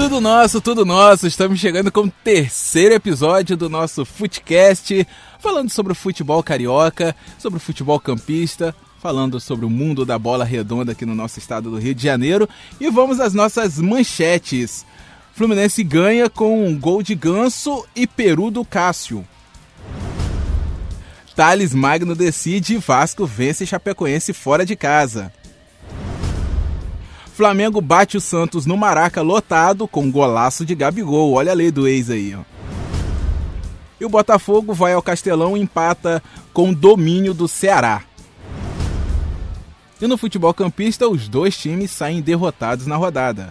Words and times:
Tudo 0.00 0.18
nosso, 0.18 0.62
tudo 0.62 0.86
nosso. 0.86 1.26
Estamos 1.26 1.60
chegando 1.60 1.92
com 1.92 2.04
o 2.04 2.10
terceiro 2.24 2.94
episódio 2.94 3.54
do 3.54 3.68
nosso 3.68 4.02
Footcast, 4.06 5.06
falando 5.38 5.68
sobre 5.68 5.92
o 5.92 5.94
futebol 5.94 6.42
carioca, 6.42 7.14
sobre 7.38 7.58
o 7.58 7.60
futebol 7.60 8.00
campista, 8.00 8.74
falando 8.98 9.38
sobre 9.38 9.66
o 9.66 9.70
mundo 9.70 10.06
da 10.06 10.18
bola 10.18 10.42
redonda 10.42 10.92
aqui 10.92 11.04
no 11.04 11.14
nosso 11.14 11.38
estado 11.38 11.70
do 11.70 11.76
Rio 11.76 11.94
de 11.94 12.02
Janeiro. 12.02 12.48
E 12.80 12.90
vamos 12.90 13.20
às 13.20 13.34
nossas 13.34 13.78
manchetes. 13.78 14.86
Fluminense 15.34 15.84
ganha 15.84 16.30
com 16.30 16.66
um 16.66 16.80
gol 16.80 17.02
de 17.02 17.14
Ganso 17.14 17.86
e 17.94 18.06
Peru 18.06 18.50
do 18.50 18.64
Cássio. 18.64 19.22
Thales 21.36 21.74
Magno 21.74 22.14
decide 22.14 22.72
e 22.72 22.78
Vasco 22.78 23.26
vence 23.26 23.66
Chapecoense 23.66 24.32
fora 24.32 24.64
de 24.64 24.76
casa. 24.76 25.30
Flamengo 27.40 27.80
bate 27.80 28.18
o 28.18 28.20
Santos 28.20 28.66
no 28.66 28.76
Maraca 28.76 29.22
lotado 29.22 29.88
com 29.88 30.10
golaço 30.10 30.62
de 30.62 30.74
Gabigol. 30.74 31.32
Olha 31.32 31.52
a 31.52 31.54
lei 31.54 31.70
do 31.70 31.88
ex 31.88 32.10
aí, 32.10 32.34
ó. 32.34 32.42
E 33.98 34.04
o 34.04 34.10
Botafogo 34.10 34.74
vai 34.74 34.92
ao 34.92 35.00
Castelão 35.00 35.56
e 35.56 35.60
empata 35.62 36.22
com 36.52 36.70
domínio 36.70 37.32
do 37.32 37.48
Ceará. 37.48 38.02
E 39.98 40.06
no 40.06 40.18
futebol 40.18 40.52
campista, 40.52 41.08
os 41.08 41.30
dois 41.30 41.56
times 41.56 41.90
saem 41.90 42.20
derrotados 42.20 42.86
na 42.86 42.96
rodada. 42.96 43.50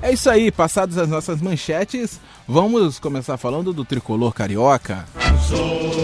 É 0.00 0.12
isso 0.12 0.30
aí, 0.30 0.52
passadas 0.52 0.96
as 0.98 1.08
nossas 1.08 1.42
manchetes, 1.42 2.20
vamos 2.46 3.00
começar 3.00 3.36
falando 3.36 3.72
do 3.72 3.84
tricolor 3.84 4.32
carioca. 4.32 5.04
Sou. 5.48 6.03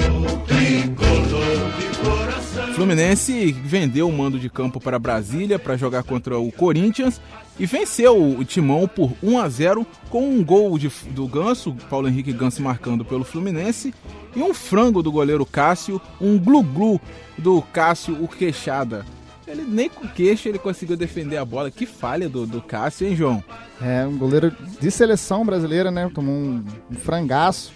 Fluminense 2.81 3.53
vendeu 3.53 4.09
o 4.09 4.13
mando 4.13 4.39
de 4.39 4.49
campo 4.49 4.81
para 4.81 4.99
Brasília 4.99 5.59
para 5.59 5.77
jogar 5.77 6.03
contra 6.03 6.39
o 6.39 6.51
Corinthians 6.51 7.21
e 7.59 7.67
venceu 7.67 8.17
o 8.19 8.43
Timão 8.43 8.89
por 8.89 9.13
1 9.23 9.39
a 9.39 9.49
0 9.51 9.87
com 10.09 10.31
um 10.31 10.43
gol 10.43 10.79
de, 10.79 10.91
do 11.11 11.29
Ganso, 11.29 11.77
Paulo 11.91 12.09
Henrique 12.09 12.33
Ganso 12.33 12.63
marcando 12.63 13.05
pelo 13.05 13.23
Fluminense, 13.23 13.93
e 14.35 14.43
um 14.43 14.55
frango 14.55 15.03
do 15.03 15.13
goleiro 15.13 15.45
Cássio, 15.45 16.01
um 16.19 16.39
glu-glu 16.39 16.99
do 17.37 17.61
Cássio, 17.61 18.15
o 18.15 18.27
Queixada. 18.27 19.05
Ele 19.47 19.63
nem 19.63 19.91
com 19.91 20.09
queixo 20.09 20.49
ele 20.49 20.59
conseguiu 20.59 20.97
defender 20.97 21.37
a 21.37 21.45
bola. 21.45 21.71
Que 21.71 21.85
falha 21.85 22.31
do, 22.31 22.47
do 22.47 22.63
Cássio, 22.63 23.07
hein, 23.07 23.15
João? 23.15 23.45
É, 23.79 24.07
um 24.07 24.17
goleiro 24.17 24.57
de 24.81 24.91
seleção 24.91 25.45
brasileira, 25.45 25.91
né? 25.91 26.11
Tomou 26.15 26.35
um, 26.35 26.65
um 26.91 26.95
frangaço. 26.95 27.73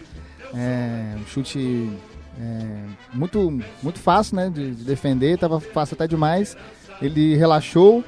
É, 0.55 1.15
um 1.21 1.27
chute 1.27 1.91
é, 2.41 2.85
muito, 3.13 3.61
muito 3.83 3.99
fácil, 3.99 4.37
né? 4.37 4.51
De, 4.51 4.75
de, 4.75 4.85
defender, 4.85 5.39
tava 5.39 5.61
fácil 5.61 5.95
até 5.95 6.07
demais. 6.07 6.57
Ele 7.01 7.37
relaxou 7.37 8.05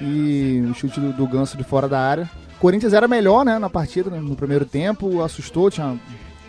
e 0.00 0.62
o 0.70 0.74
chute 0.74 1.00
do, 1.00 1.12
do 1.12 1.26
Ganso 1.26 1.56
de 1.56 1.64
fora 1.64 1.88
da 1.88 2.00
área. 2.00 2.30
Corinthians 2.58 2.92
era 2.92 3.08
melhor, 3.08 3.44
né? 3.44 3.58
Na 3.58 3.70
partida, 3.70 4.10
né, 4.10 4.20
no 4.20 4.36
primeiro 4.36 4.64
tempo, 4.64 5.22
assustou, 5.22 5.70
tinha, 5.70 5.98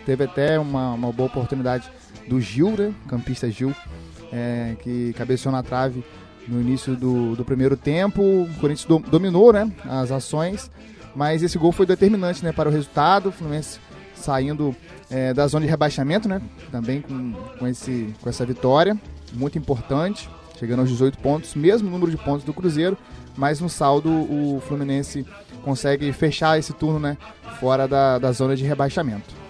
teve 0.04 0.24
até 0.24 0.58
uma, 0.58 0.92
uma 0.92 1.12
boa 1.12 1.28
oportunidade 1.28 1.90
do 2.28 2.40
Gil, 2.40 2.70
né? 2.76 2.92
Campista 3.08 3.50
Gil, 3.50 3.74
é, 4.32 4.76
que 4.82 5.12
cabeceou 5.14 5.52
na 5.52 5.62
trave 5.62 6.04
no 6.46 6.60
início 6.60 6.96
do, 6.96 7.36
do 7.36 7.44
primeiro 7.44 7.76
tempo. 7.76 8.22
O 8.22 8.48
Corinthians 8.60 8.84
do, 8.84 8.98
dominou 8.98 9.52
né, 9.52 9.70
as 9.84 10.10
ações, 10.10 10.70
mas 11.14 11.42
esse 11.42 11.56
gol 11.56 11.72
foi 11.72 11.86
determinante 11.86 12.44
né, 12.44 12.52
para 12.52 12.68
o 12.68 12.72
resultado. 12.72 13.28
O 13.28 13.32
Fluminense 13.32 13.78
saindo 14.14 14.74
é, 15.12 15.34
da 15.34 15.46
zona 15.46 15.64
de 15.64 15.70
rebaixamento, 15.70 16.28
né, 16.28 16.40
também 16.70 17.02
com, 17.02 17.32
com, 17.58 17.66
esse, 17.66 18.14
com 18.20 18.28
essa 18.28 18.44
vitória, 18.46 18.98
muito 19.34 19.58
importante, 19.58 20.28
chegando 20.58 20.80
aos 20.80 20.88
18 20.88 21.18
pontos, 21.18 21.54
mesmo 21.54 21.90
número 21.90 22.10
de 22.10 22.16
pontos 22.16 22.44
do 22.44 22.52
Cruzeiro, 22.52 22.96
mas 23.36 23.60
no 23.60 23.68
saldo 23.68 24.10
o 24.10 24.60
Fluminense 24.66 25.26
consegue 25.62 26.12
fechar 26.12 26.58
esse 26.58 26.72
turno 26.72 26.98
né, 26.98 27.16
fora 27.60 27.86
da, 27.86 28.18
da 28.18 28.32
zona 28.32 28.56
de 28.56 28.64
rebaixamento. 28.64 29.42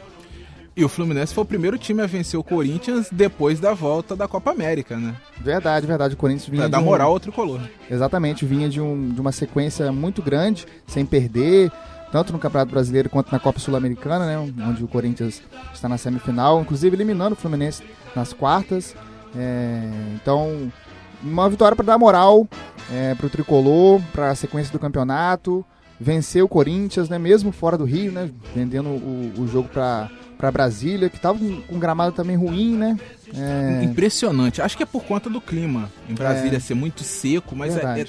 E 0.74 0.82
o 0.82 0.88
Fluminense 0.88 1.34
foi 1.34 1.42
o 1.42 1.46
primeiro 1.46 1.76
time 1.76 2.00
a 2.00 2.06
vencer 2.06 2.40
o 2.40 2.42
Corinthians 2.42 3.08
depois 3.12 3.60
da 3.60 3.74
volta 3.74 4.16
da 4.16 4.26
Copa 4.26 4.50
América, 4.52 4.96
né? 4.96 5.14
Verdade, 5.38 5.86
verdade. 5.86 6.14
O 6.14 6.16
Corinthians 6.16 6.48
vinha. 6.48 6.62
Pra 6.62 6.68
dar 6.68 6.78
um... 6.78 6.84
moral 6.84 7.12
ao 7.12 7.20
tricolor. 7.20 7.60
Exatamente, 7.90 8.46
vinha 8.46 8.70
de, 8.70 8.80
um, 8.80 9.10
de 9.10 9.20
uma 9.20 9.32
sequência 9.32 9.92
muito 9.92 10.22
grande, 10.22 10.66
sem 10.86 11.04
perder, 11.04 11.70
tanto 12.12 12.32
no 12.32 12.38
Campeonato 12.38 12.70
Brasileiro 12.70 13.08
quanto 13.08 13.32
na 13.32 13.40
Copa 13.40 13.58
Sul-Americana, 13.58 14.26
né? 14.26 14.38
Onde 14.38 14.84
o 14.84 14.88
Corinthians 14.88 15.42
está 15.72 15.88
na 15.88 15.96
semifinal, 15.96 16.60
inclusive 16.60 16.94
eliminando 16.94 17.32
o 17.32 17.36
Fluminense 17.36 17.82
nas 18.14 18.34
quartas. 18.34 18.94
É... 19.34 19.80
então, 20.14 20.70
uma 21.22 21.48
vitória 21.48 21.74
para 21.74 21.86
dar 21.86 21.98
moral 21.98 22.46
é, 22.92 23.14
para 23.14 23.26
o 23.26 23.30
tricolor, 23.30 24.00
para 24.12 24.30
a 24.30 24.34
sequência 24.34 24.70
do 24.70 24.78
campeonato. 24.78 25.64
Vencer 25.98 26.44
o 26.44 26.48
Corinthians, 26.48 27.08
né? 27.08 27.18
Mesmo 27.18 27.50
fora 27.50 27.78
do 27.78 27.84
Rio, 27.84 28.12
né? 28.12 28.28
Vendendo 28.54 28.88
o, 28.88 29.32
o 29.38 29.48
jogo 29.48 29.68
para 29.68 30.10
para 30.42 30.50
Brasília, 30.50 31.08
que 31.08 31.20
tava 31.20 31.38
com, 31.38 31.76
um 31.76 31.78
gramado 31.78 32.10
também 32.16 32.34
ruim, 32.34 32.76
né? 32.76 32.98
É... 33.32 33.84
Impressionante. 33.84 34.60
Acho 34.60 34.76
que 34.76 34.82
é 34.82 34.86
por 34.86 35.04
conta 35.04 35.30
do 35.30 35.40
clima. 35.40 35.88
Em 36.08 36.14
Brasília 36.14 36.56
é... 36.56 36.60
ser 36.60 36.74
muito 36.74 37.04
seco, 37.04 37.54
mas 37.54 37.76
é, 37.76 38.00
é, 38.00 38.06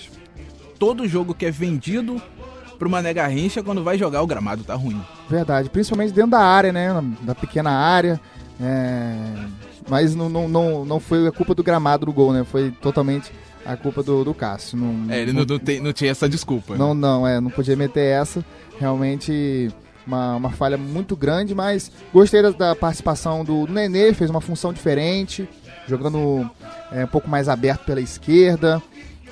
todo 0.79 1.07
jogo 1.07 1.35
que 1.35 1.45
é 1.45 1.51
vendido 1.51 2.19
pro 2.77 2.89
Mané 2.89 3.13
Garrincha, 3.13 3.63
quando 3.63 3.83
vai 3.83 3.97
jogar 3.97 4.21
o 4.21 4.27
gramado 4.27 4.63
tá 4.63 4.75
ruim. 4.75 5.01
Verdade, 5.29 5.69
principalmente 5.69 6.13
dentro 6.13 6.31
da 6.31 6.39
área, 6.39 6.71
né? 6.71 6.89
Da 7.21 7.35
pequena 7.35 7.71
área. 7.71 8.19
É... 8.61 9.15
Mas 9.89 10.15
não, 10.15 10.29
não, 10.29 10.47
não, 10.47 10.85
não 10.85 10.99
foi 10.99 11.27
a 11.27 11.31
culpa 11.31 11.53
do 11.53 11.63
gramado 11.63 12.05
do 12.05 12.13
gol, 12.13 12.31
né? 12.31 12.43
Foi 12.43 12.71
totalmente 12.71 13.31
a 13.65 13.75
culpa 13.75 14.03
do, 14.03 14.23
do 14.23 14.33
Cássio. 14.33 14.77
Não, 14.77 15.11
é, 15.13 15.21
ele 15.21 15.33
não, 15.33 15.45
não, 15.45 15.59
tem, 15.59 15.79
não 15.79 15.93
tinha 15.93 16.11
essa 16.11 16.27
desculpa. 16.27 16.75
Não, 16.75 16.93
não, 16.93 17.27
é, 17.27 17.39
não 17.39 17.49
podia 17.49 17.75
meter 17.75 18.05
essa. 18.05 18.43
Realmente 18.79 19.71
uma, 20.05 20.35
uma 20.35 20.49
falha 20.51 20.77
muito 20.77 21.15
grande, 21.15 21.55
mas 21.55 21.91
gostei 22.13 22.41
da, 22.41 22.51
da 22.51 22.75
participação 22.75 23.43
do, 23.43 23.65
do 23.65 23.73
Nenê, 23.73 24.13
fez 24.13 24.29
uma 24.29 24.41
função 24.41 24.73
diferente, 24.73 25.47
jogando 25.87 26.49
é, 26.91 27.05
um 27.05 27.07
pouco 27.07 27.29
mais 27.29 27.49
aberto 27.49 27.85
pela 27.85 28.01
esquerda. 28.01 28.81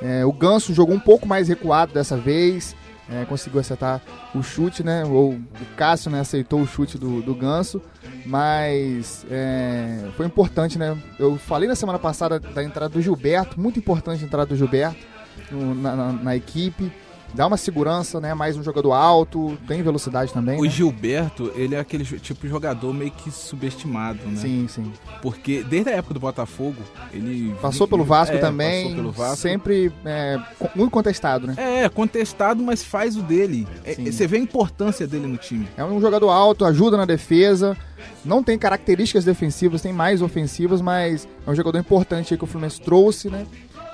É, 0.02 0.25
o 0.25 0.31
Ganso 0.31 0.73
jogou 0.73 0.96
um 0.96 1.00
pouco 1.00 1.28
mais 1.28 1.47
recuado 1.47 1.94
dessa 1.94 2.18
vez, 2.18 2.75
é, 3.12 3.26
conseguiu 3.26 3.60
acertar 3.60 4.02
o 4.34 4.42
chute, 4.42 4.84
né? 4.84 5.04
Ou 5.06 5.34
o 5.34 5.42
Cássio 5.76 6.10
né, 6.10 6.20
aceitou 6.20 6.62
o 6.62 6.68
chute 6.68 6.98
do, 6.98 7.22
do 7.22 7.36
Ganso, 7.36 7.82
mas 8.26 9.26
é, 9.30 10.10
foi 10.16 10.26
importante, 10.26 10.80
né? 10.80 10.98
Eu 11.20 11.38
falei 11.38 11.68
na 11.68 11.76
semana 11.76 12.00
passada 12.00 12.40
da 12.40 12.64
entrada 12.64 12.90
do 12.90 13.02
Gilberto, 13.02 13.60
muito 13.60 13.78
importante 13.80 14.24
a 14.24 14.28
entrada 14.28 14.48
do 14.48 14.56
Gilberto 14.56 15.06
no, 15.52 15.76
na, 15.76 15.96
na, 15.96 16.12
na 16.14 16.36
equipe 16.36 16.92
dá 17.34 17.47
uma 17.47 17.58
segurança, 17.58 18.19
né? 18.19 18.34
Mais 18.34 18.58
um 18.58 18.64
jogador 18.64 18.94
alto, 18.94 19.58
tem 19.68 19.81
velocidade 19.81 20.34
também. 20.34 20.59
O 20.59 20.64
né? 20.64 20.69
Gilberto, 20.69 21.52
ele 21.56 21.75
é 21.75 21.80
aquele 21.80 22.03
tipo 22.03 22.42
de 22.42 22.50
jogador 22.50 22.94
meio 22.94 23.12
que 23.12 23.31
subestimado, 23.31 24.19
né? 24.28 24.38
Sim, 24.38 24.68
sim. 24.68 24.92
Porque 25.22 25.64
desde 25.64 25.90
a 25.90 25.94
época 25.94 26.14
do 26.14 26.20
Botafogo, 26.20 26.78
ele. 27.14 27.56
Passou 27.62 27.88
pelo 27.88 28.03
Vasco 28.03 28.36
é, 28.36 28.40
também. 28.40 28.84
Passou 28.84 28.96
pelo 28.97 29.12
Vasco. 29.12 29.38
Sempre 29.38 29.91
é, 30.06 30.40
muito 30.75 30.91
contestado, 30.91 31.47
né? 31.47 31.56
É, 31.58 31.90
contestado, 31.90 32.64
mas 32.64 32.84
faz 32.84 33.16
o 33.16 33.22
dele. 33.22 33.68
É, 33.84 33.96
você 33.96 34.28
vê 34.28 34.38
a 34.38 34.41
importância 34.41 35.08
dele 35.08 35.28
no 35.28 35.38
time. 35.38 35.68
É 35.78 35.84
um 35.84 36.00
jogador 36.00 36.30
alto, 36.30 36.66
ajuda 36.66 36.97
na 36.97 37.06
defesa. 37.06 37.78
Não 38.25 38.44
tem 38.44 38.58
características 38.58 39.24
defensivas, 39.24 39.81
tem 39.81 39.94
mais 39.94 40.22
ofensivas, 40.22 40.81
mas 40.81 41.28
é 41.46 41.50
um 41.50 41.56
jogador 41.56 41.78
importante 41.78 42.34
aí 42.34 42.38
que 42.38 42.44
o 42.44 42.47
Fluminense 42.47 42.81
trouxe, 42.81 43.30
né? 43.30 43.46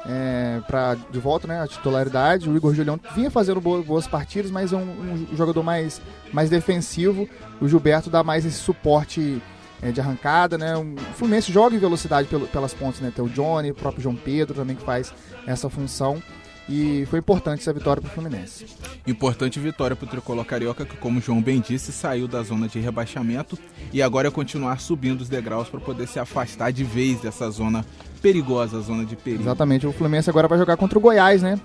É, 0.08 0.62
para 0.68 0.96
de 0.96 1.20
volta 1.20 1.48
né, 1.48 1.62
a 1.62 1.68
titularidade. 1.68 2.50
O 2.50 2.56
Igor 2.56 2.74
Julião 2.74 3.00
vinha 3.14 3.30
fazendo 3.30 3.60
boas, 3.60 3.86
boas 3.86 4.08
partidas, 4.08 4.50
mas 4.50 4.72
é 4.72 4.78
um, 4.78 5.28
um, 5.32 5.36
jogador 5.36 5.62
mais, 5.62 6.02
mais 6.32 6.50
defensivo. 6.50 7.28
O 7.60 7.68
Gilberto 7.68 8.10
dá 8.10 8.24
mais 8.24 8.46
esse 8.46 8.58
suporte 8.58 9.42
é, 9.82 9.92
de 9.92 10.00
arrancada. 10.00 10.58
Né? 10.58 10.76
O 10.78 10.96
Fluminense 11.16 11.52
joga 11.52 11.76
em 11.76 11.80
velocidade 11.80 12.28
pelo, 12.28 12.48
pelas 12.48 12.74
pontas, 12.74 13.02
né? 13.02 13.12
tem 13.14 13.24
o 13.24 13.30
Johnny, 13.30 13.72
o 13.72 13.76
próprio 13.76 14.02
João 14.02 14.16
Pedro 14.16 14.56
também 14.56 14.76
que 14.76 14.84
faz 14.84 15.14
essa 15.46 15.70
função. 15.70 16.22
E 16.70 17.06
foi 17.06 17.20
importante 17.20 17.62
essa 17.62 17.72
vitória 17.72 18.02
para 18.02 18.10
o 18.10 18.14
Fluminense. 18.14 18.66
Importante 19.06 19.58
vitória 19.58 19.96
para 19.96 20.06
o 20.06 20.10
Tricolor 20.10 20.44
Carioca, 20.44 20.86
que, 20.86 20.98
como 20.98 21.20
o 21.20 21.22
João 21.22 21.42
bem 21.42 21.62
disse, 21.62 21.94
saiu 21.94 22.28
da 22.28 22.44
zona 22.44 22.68
de 22.68 22.78
rebaixamento 22.78 23.58
e 23.94 24.02
agora 24.02 24.28
é 24.28 24.32
continuar 24.32 24.82
subindo 24.82 25.22
os 25.22 25.30
degraus 25.30 25.70
para 25.70 25.80
poder 25.80 26.10
se 26.10 26.20
afastar 26.20 26.72
de 26.72 26.84
vez 26.84 27.22
dessa 27.22 27.50
zona 27.50 27.86
perigosa, 28.18 28.80
zona 28.82 29.06
de 29.06 29.16
perigo. 29.16 29.44
Exatamente. 29.44 29.88
O 29.88 29.92
Fluminense 29.92 30.30
agora 30.30 30.48
vai 30.48 30.58
jogar 30.58 30.78
contra 30.78 30.98
o 30.98 31.02
Goiás, 31.02 31.42
né? 31.42 31.60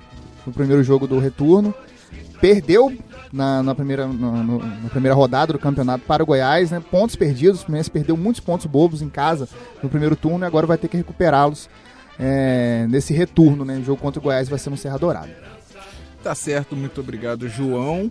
No 0.46 0.52
primeiro 0.52 0.82
jogo 0.82 1.06
do 1.06 1.18
retorno. 1.18 1.74
Perdeu 2.40 2.92
na, 3.32 3.62
na 3.62 3.74
primeira, 3.74 4.06
na, 4.06 4.42
na, 4.42 4.90
primeira 4.90 5.14
rodada 5.14 5.52
do 5.52 5.58
campeonato 5.58 6.04
para 6.04 6.22
o 6.22 6.26
Goiás, 6.26 6.70
né? 6.70 6.82
Pontos 6.90 7.16
perdidos. 7.16 7.60
O 7.60 7.64
Fluminense 7.64 7.90
perdeu 7.90 8.16
muitos 8.16 8.40
pontos 8.40 8.66
bobos 8.66 9.00
em 9.00 9.08
casa 9.08 9.48
no 9.82 9.88
primeiro 9.88 10.16
turno 10.16 10.44
e 10.44 10.46
agora 10.46 10.66
vai 10.66 10.76
ter 10.76 10.88
que 10.88 10.96
recuperá-los 10.96 11.68
é, 12.18 12.86
nesse 12.88 13.14
retorno, 13.14 13.64
né? 13.64 13.78
O 13.78 13.84
jogo 13.84 14.00
contra 14.00 14.20
o 14.20 14.22
Goiás 14.22 14.48
vai 14.48 14.58
ser 14.58 14.70
no 14.70 14.76
Serra 14.76 14.98
Dourada. 14.98 15.30
Tá 16.22 16.34
certo, 16.34 16.76
muito 16.76 17.00
obrigado, 17.00 17.48
João. 17.48 18.10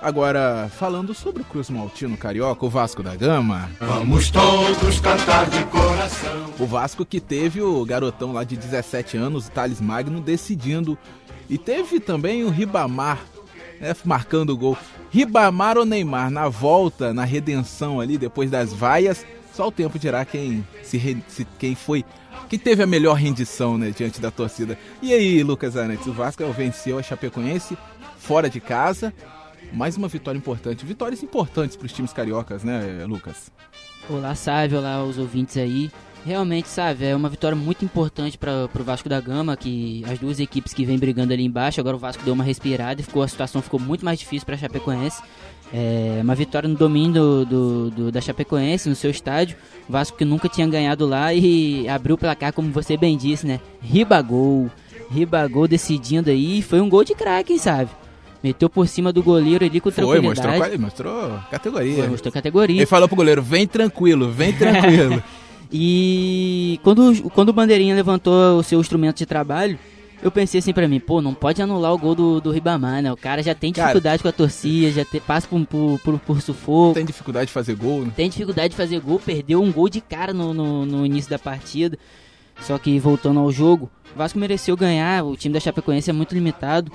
Agora, 0.00 0.70
falando 0.78 1.12
sobre 1.12 1.42
o 1.42 1.44
Cruz 1.44 1.68
Maltino 1.68 2.16
Carioca, 2.16 2.64
o 2.64 2.70
Vasco 2.70 3.02
da 3.02 3.16
Gama. 3.16 3.68
Vamos 3.80 4.30
todos 4.30 5.00
cantar 5.00 5.50
de 5.50 5.64
coração. 5.64 6.52
O 6.58 6.66
Vasco 6.66 7.04
que 7.04 7.20
teve 7.20 7.60
o 7.60 7.84
garotão 7.84 8.32
lá 8.32 8.44
de 8.44 8.56
17 8.56 9.16
anos, 9.16 9.48
o 9.48 9.50
Thales 9.50 9.80
Magno, 9.80 10.20
decidindo. 10.20 10.96
E 11.50 11.58
teve 11.58 11.98
também 11.98 12.44
o 12.44 12.50
Ribamar 12.50 13.18
né, 13.80 13.94
marcando 14.04 14.50
o 14.50 14.56
gol. 14.56 14.78
Ribamar 15.10 15.78
ou 15.78 15.84
Neymar 15.84 16.30
na 16.30 16.48
volta, 16.48 17.14
na 17.14 17.24
redenção 17.24 18.00
ali, 18.00 18.18
depois 18.18 18.50
das 18.50 18.72
vaias, 18.72 19.24
só 19.54 19.68
o 19.68 19.72
tempo 19.72 19.98
dirá 19.98 20.24
quem, 20.24 20.66
se, 20.82 21.22
se 21.26 21.46
quem 21.58 21.74
foi, 21.74 22.04
quem 22.48 22.58
teve 22.58 22.82
a 22.82 22.86
melhor 22.86 23.14
rendição 23.14 23.78
né, 23.78 23.90
diante 23.90 24.20
da 24.20 24.30
torcida. 24.30 24.78
E 25.00 25.12
aí, 25.12 25.42
Lucas 25.42 25.76
Arantes, 25.76 26.06
o 26.06 26.12
Vasco 26.12 26.44
venceu 26.52 26.98
a 26.98 27.02
Chapecoense 27.02 27.76
fora 28.18 28.50
de 28.50 28.60
casa, 28.60 29.12
mais 29.72 29.96
uma 29.96 30.08
vitória 30.08 30.38
importante. 30.38 30.84
Vitórias 30.84 31.22
importantes 31.22 31.76
para 31.76 31.86
os 31.86 31.92
times 31.92 32.12
cariocas, 32.12 32.64
né, 32.64 33.04
Lucas? 33.06 33.50
Olá, 34.08 34.34
Sávio, 34.34 34.78
olá 34.78 35.04
os 35.04 35.18
ouvintes 35.18 35.56
aí. 35.56 35.90
Realmente, 36.24 36.68
sabe, 36.68 37.04
é 37.06 37.14
uma 37.14 37.28
vitória 37.28 37.56
muito 37.56 37.84
importante 37.84 38.36
para 38.36 38.68
o 38.74 38.84
Vasco 38.84 39.08
da 39.08 39.20
Gama, 39.20 39.56
que 39.56 40.04
as 40.10 40.18
duas 40.18 40.40
equipes 40.40 40.74
que 40.74 40.84
vêm 40.84 40.98
brigando 40.98 41.32
ali 41.32 41.44
embaixo, 41.44 41.80
agora 41.80 41.96
o 41.96 41.98
Vasco 41.98 42.22
deu 42.24 42.34
uma 42.34 42.44
respirada 42.44 43.00
e 43.00 43.04
ficou, 43.04 43.22
a 43.22 43.28
situação 43.28 43.62
ficou 43.62 43.78
muito 43.78 44.04
mais 44.04 44.18
difícil 44.18 44.44
para 44.44 44.54
a 44.54 44.58
Chapecoense. 44.58 45.22
É 45.72 46.20
uma 46.22 46.34
vitória 46.34 46.68
no 46.68 46.74
domínio 46.74 47.12
do, 47.12 47.44
do, 47.44 47.90
do, 47.90 48.12
da 48.12 48.20
Chapecoense, 48.20 48.88
no 48.88 48.94
seu 48.94 49.10
estádio. 49.10 49.56
O 49.88 49.92
Vasco 49.92 50.16
que 50.16 50.24
nunca 50.24 50.48
tinha 50.48 50.66
ganhado 50.66 51.06
lá 51.06 51.32
e 51.32 51.88
abriu 51.88 52.14
o 52.14 52.18
placar, 52.18 52.52
como 52.52 52.70
você 52.72 52.96
bem 52.96 53.16
disse, 53.16 53.46
né? 53.46 53.60
Ribagol. 53.80 54.70
Ribagol 55.10 55.68
decidindo 55.68 56.30
aí. 56.30 56.62
Foi 56.62 56.80
um 56.80 56.88
gol 56.88 57.04
de 57.04 57.14
craque, 57.14 57.58
sabe? 57.58 57.90
Meteu 58.42 58.70
por 58.70 58.86
cima 58.86 59.12
do 59.12 59.22
goleiro 59.22 59.64
ali 59.64 59.80
com 59.80 59.90
Foi, 59.90 60.20
mostrou, 60.20 60.78
mostrou 60.78 61.40
categoria. 61.50 61.96
Foi, 61.96 62.08
mostrou 62.08 62.32
categoria. 62.32 62.76
Ele 62.76 62.86
falou 62.86 63.08
pro 63.08 63.16
goleiro, 63.16 63.42
vem 63.42 63.66
tranquilo, 63.66 64.30
vem 64.30 64.52
tranquilo. 64.56 65.22
e 65.72 66.78
quando, 66.84 67.30
quando 67.30 67.48
o 67.48 67.52
Bandeirinha 67.52 67.94
levantou 67.94 68.58
o 68.58 68.62
seu 68.62 68.80
instrumento 68.80 69.18
de 69.18 69.26
trabalho, 69.26 69.78
eu 70.22 70.30
pensei 70.30 70.58
assim 70.58 70.72
pra 70.72 70.88
mim, 70.88 70.98
pô, 70.98 71.22
não 71.22 71.32
pode 71.32 71.62
anular 71.62 71.92
o 71.92 71.98
gol 71.98 72.14
do, 72.14 72.40
do 72.40 72.50
Ribamar, 72.50 73.02
né? 73.02 73.12
O 73.12 73.16
cara 73.16 73.42
já 73.42 73.54
tem 73.54 73.72
dificuldade 73.72 74.22
cara, 74.22 74.22
com 74.22 74.28
a 74.28 74.32
torcida, 74.32 74.90
já 74.90 75.04
te, 75.04 75.20
passa 75.20 75.46
por, 75.46 75.64
por, 75.66 76.00
por, 76.00 76.18
por, 76.18 76.42
sufoco. 76.42 76.94
Tem 76.94 77.04
dificuldade 77.04 77.46
de 77.46 77.52
fazer 77.52 77.74
gol, 77.76 78.04
né? 78.04 78.12
Tem 78.16 78.28
dificuldade 78.28 78.70
de 78.70 78.76
fazer 78.76 79.00
gol, 79.00 79.20
perdeu 79.20 79.62
um 79.62 79.70
gol 79.70 79.88
de 79.88 80.00
cara 80.00 80.32
no, 80.32 80.52
no, 80.52 80.84
no 80.84 81.06
início 81.06 81.30
da 81.30 81.38
partida. 81.38 81.98
Só 82.60 82.76
que 82.78 82.98
voltando 82.98 83.38
ao 83.38 83.52
jogo, 83.52 83.88
o 84.14 84.18
Vasco 84.18 84.38
mereceu 84.38 84.76
ganhar, 84.76 85.24
o 85.24 85.36
time 85.36 85.54
da 85.54 85.60
Chapecoense 85.60 86.10
é 86.10 86.12
muito 86.12 86.34
limitado. 86.34 86.90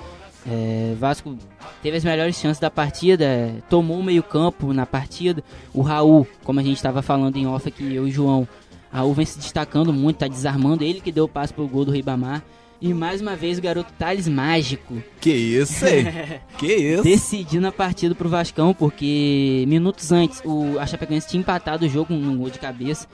É, 0.46 0.94
Vasco 0.98 1.36
teve 1.82 1.96
as 1.96 2.04
melhores 2.04 2.36
chances 2.36 2.60
da 2.60 2.70
partida, 2.70 3.54
tomou 3.68 3.98
o 3.98 4.02
meio-campo 4.02 4.72
na 4.72 4.84
partida. 4.84 5.42
O 5.72 5.80
Raul, 5.80 6.26
como 6.42 6.60
a 6.60 6.62
gente 6.62 6.76
estava 6.76 7.02
falando 7.02 7.36
em 7.36 7.46
off 7.46 7.68
aqui, 7.68 7.94
eu 7.94 8.06
e 8.06 8.10
o 8.10 8.12
João, 8.12 8.46
Raul 8.92 9.14
vem 9.14 9.26
se 9.26 9.38
destacando 9.38 9.92
muito, 9.92 10.18
tá 10.18 10.28
desarmando. 10.28 10.84
Ele 10.84 11.00
que 11.00 11.10
deu 11.10 11.24
o 11.24 11.28
passe 11.28 11.52
pro 11.52 11.66
gol 11.66 11.84
do 11.84 11.90
Ribamar. 11.90 12.44
E 12.80 12.92
mais 12.92 13.22
uma 13.22 13.34
vez 13.34 13.58
o 13.58 13.62
garoto 13.62 13.92
Thales 13.98 14.28
Mágico. 14.28 15.02
Que 15.20 15.30
isso, 15.30 15.86
hein? 15.86 16.04
que 16.58 16.74
isso? 16.74 17.02
Decidindo 17.02 17.66
a 17.66 17.72
partida 17.72 18.14
pro 18.14 18.28
Vascão, 18.28 18.74
porque 18.74 19.64
minutos 19.66 20.12
antes 20.12 20.42
o, 20.44 20.78
a 20.78 20.86
Chapecoense 20.86 21.28
tinha 21.28 21.40
empatado 21.40 21.86
o 21.86 21.88
jogo 21.88 22.12
num 22.12 22.36
gol 22.36 22.50
de 22.50 22.58
cabeça. 22.58 23.08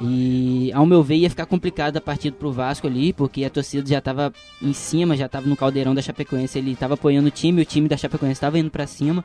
E 0.00 0.70
ao 0.74 0.84
meu 0.84 1.02
ver 1.02 1.16
ia 1.16 1.30
ficar 1.30 1.46
complicado 1.46 1.96
a 1.96 2.00
partida 2.00 2.36
pro 2.36 2.52
Vasco 2.52 2.86
ali, 2.86 3.12
porque 3.12 3.44
a 3.44 3.50
torcida 3.50 3.88
já 3.88 4.00
tava 4.00 4.32
em 4.60 4.72
cima, 4.72 5.16
já 5.16 5.28
tava 5.28 5.48
no 5.48 5.56
caldeirão 5.56 5.94
da 5.94 6.02
Chapecoense, 6.02 6.58
ele 6.58 6.76
tava 6.76 6.94
apoiando 6.94 7.28
o 7.28 7.30
time, 7.30 7.62
o 7.62 7.64
time 7.64 7.88
da 7.88 7.96
Chapecoense 7.96 8.40
tava 8.40 8.58
indo 8.58 8.70
para 8.70 8.86
cima. 8.86 9.24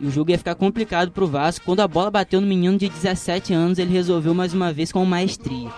E 0.00 0.06
o 0.06 0.10
jogo 0.10 0.30
ia 0.30 0.38
ficar 0.38 0.54
complicado 0.54 1.10
pro 1.10 1.26
Vasco. 1.26 1.64
Quando 1.64 1.80
a 1.80 1.88
bola 1.88 2.10
bateu 2.10 2.40
no 2.40 2.46
menino 2.46 2.78
de 2.78 2.88
17 2.88 3.52
anos, 3.52 3.78
ele 3.78 3.92
resolveu 3.92 4.32
mais 4.32 4.54
uma 4.54 4.72
vez 4.72 4.92
com 4.92 5.04
maestria. 5.04 5.70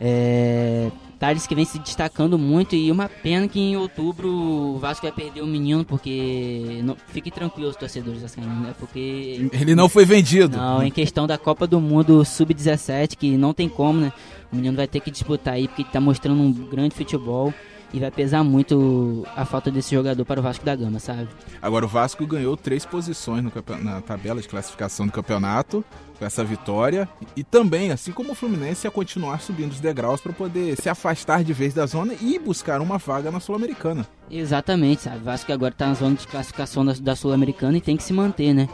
É, 0.00 0.90
Thales 1.18 1.46
que 1.46 1.54
vem 1.54 1.64
se 1.64 1.78
destacando 1.78 2.38
muito 2.38 2.74
e 2.74 2.90
uma 2.90 3.08
pena 3.08 3.48
que 3.48 3.58
em 3.58 3.76
outubro 3.76 4.28
o 4.28 4.78
Vasco 4.78 5.06
vai 5.06 5.12
perder 5.12 5.42
o 5.42 5.46
menino, 5.46 5.84
porque 5.84 6.80
não, 6.84 6.96
fiquem 7.08 7.32
tranquilos, 7.32 7.76
torcedores 7.76 8.22
vascaínos, 8.22 8.58
né? 8.58 8.74
Porque 8.78 9.48
ele 9.52 9.74
não 9.74 9.88
foi 9.88 10.04
vendido. 10.04 10.56
Não, 10.56 10.82
em 10.82 10.90
questão 10.90 11.26
da 11.26 11.38
Copa 11.38 11.66
do 11.66 11.80
Mundo 11.80 12.24
Sub-17, 12.24 13.16
que 13.16 13.36
não 13.36 13.52
tem 13.54 13.68
como, 13.68 14.00
né? 14.00 14.12
O 14.52 14.56
menino 14.56 14.76
vai 14.76 14.86
ter 14.86 15.00
que 15.00 15.10
disputar 15.10 15.54
aí 15.54 15.66
porque 15.66 15.82
ele 15.82 15.90
tá 15.90 16.00
mostrando 16.00 16.40
um 16.40 16.52
grande 16.52 16.94
futebol. 16.94 17.52
E 17.94 18.00
vai 18.00 18.10
pesar 18.10 18.42
muito 18.42 19.24
a 19.36 19.44
falta 19.44 19.70
desse 19.70 19.94
jogador 19.94 20.24
para 20.24 20.40
o 20.40 20.42
Vasco 20.42 20.64
da 20.64 20.74
Gama, 20.74 20.98
sabe? 20.98 21.28
Agora, 21.62 21.84
o 21.84 21.88
Vasco 21.88 22.26
ganhou 22.26 22.56
três 22.56 22.84
posições 22.84 23.44
na 23.80 24.00
tabela 24.00 24.42
de 24.42 24.48
classificação 24.48 25.06
do 25.06 25.12
campeonato 25.12 25.84
com 26.18 26.24
essa 26.24 26.42
vitória. 26.42 27.08
E 27.36 27.44
também, 27.44 27.92
assim 27.92 28.10
como 28.10 28.32
o 28.32 28.34
Fluminense, 28.34 28.84
a 28.84 28.90
continuar 28.90 29.40
subindo 29.40 29.70
os 29.70 29.78
degraus 29.78 30.20
para 30.20 30.32
poder 30.32 30.74
se 30.76 30.88
afastar 30.88 31.44
de 31.44 31.52
vez 31.52 31.72
da 31.72 31.86
zona 31.86 32.14
e 32.20 32.36
buscar 32.36 32.80
uma 32.80 32.98
vaga 32.98 33.30
na 33.30 33.38
Sul-Americana. 33.38 34.04
Exatamente, 34.28 35.02
sabe? 35.02 35.18
O 35.18 35.24
Vasco 35.24 35.52
agora 35.52 35.72
está 35.72 35.86
na 35.86 35.94
zona 35.94 36.16
de 36.16 36.26
classificação 36.26 36.84
da, 36.84 36.94
da 36.94 37.14
Sul-Americana 37.14 37.78
e 37.78 37.80
tem 37.80 37.96
que 37.96 38.02
se 38.02 38.12
manter, 38.12 38.52
né? 38.52 38.68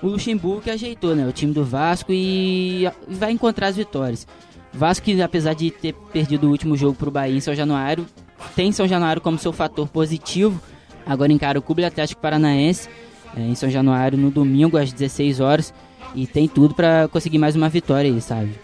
O 0.00 0.06
Luxemburgo 0.06 0.60
que 0.60 0.70
ajeitou, 0.70 1.16
né? 1.16 1.26
O 1.26 1.32
time 1.32 1.52
do 1.52 1.64
Vasco 1.64 2.12
e 2.12 2.88
vai 3.08 3.32
encontrar 3.32 3.66
as 3.66 3.76
vitórias. 3.76 4.28
Vasco, 4.72 5.06
apesar 5.24 5.54
de 5.54 5.72
ter 5.72 5.92
perdido 6.12 6.46
o 6.46 6.50
último 6.50 6.76
jogo 6.76 6.94
para 6.94 7.08
o 7.08 7.10
Bahia 7.10 7.36
em 7.36 7.40
São 7.40 7.52
Januário, 7.52 8.06
tem 8.54 8.72
São 8.72 8.86
Januário 8.86 9.22
como 9.22 9.38
seu 9.38 9.52
fator 9.52 9.88
positivo. 9.88 10.60
Agora 11.06 11.32
encara 11.32 11.58
o 11.58 11.62
Clube 11.62 11.84
Atlético 11.84 12.20
Paranaense 12.20 12.88
é, 13.36 13.40
em 13.40 13.54
São 13.54 13.70
Januário 13.70 14.18
no 14.18 14.30
domingo 14.30 14.76
às 14.76 14.92
16 14.92 15.40
horas 15.40 15.74
e 16.14 16.26
tem 16.26 16.48
tudo 16.48 16.74
para 16.74 17.08
conseguir 17.08 17.38
mais 17.38 17.56
uma 17.56 17.68
vitória 17.68 18.10
aí, 18.10 18.20
sabe? 18.20 18.58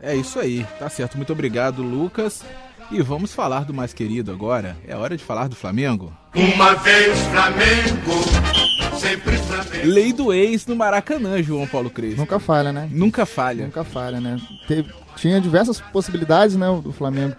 É 0.00 0.14
isso 0.14 0.38
aí, 0.38 0.64
tá 0.78 0.88
certo. 0.88 1.16
Muito 1.16 1.32
obrigado, 1.32 1.82
Lucas. 1.82 2.42
E 2.90 3.02
vamos 3.02 3.34
falar 3.34 3.64
do 3.64 3.74
mais 3.74 3.92
querido 3.92 4.32
agora. 4.32 4.76
É 4.86 4.96
hora 4.96 5.16
de 5.16 5.22
falar 5.22 5.48
do 5.48 5.54
Flamengo. 5.54 6.12
Uma 6.34 6.74
vez 6.74 7.18
Flamengo, 7.26 8.98
sempre 8.98 9.36
Flamengo. 9.36 9.86
Lei 9.86 10.12
do 10.12 10.32
ex 10.32 10.66
no 10.66 10.74
Maracanã, 10.74 11.42
João 11.42 11.66
Paulo 11.66 11.90
Crespo. 11.90 12.20
Nunca 12.20 12.38
falha, 12.38 12.72
né? 12.72 12.88
Nunca 12.90 13.26
falha. 13.26 13.66
Nunca 13.66 13.84
falha, 13.84 14.20
né? 14.20 14.40
Teve, 14.66 14.90
tinha 15.16 15.40
diversas 15.40 15.80
possibilidades, 15.80 16.56
né, 16.56 16.66
do 16.82 16.92
Flamengo 16.92 17.36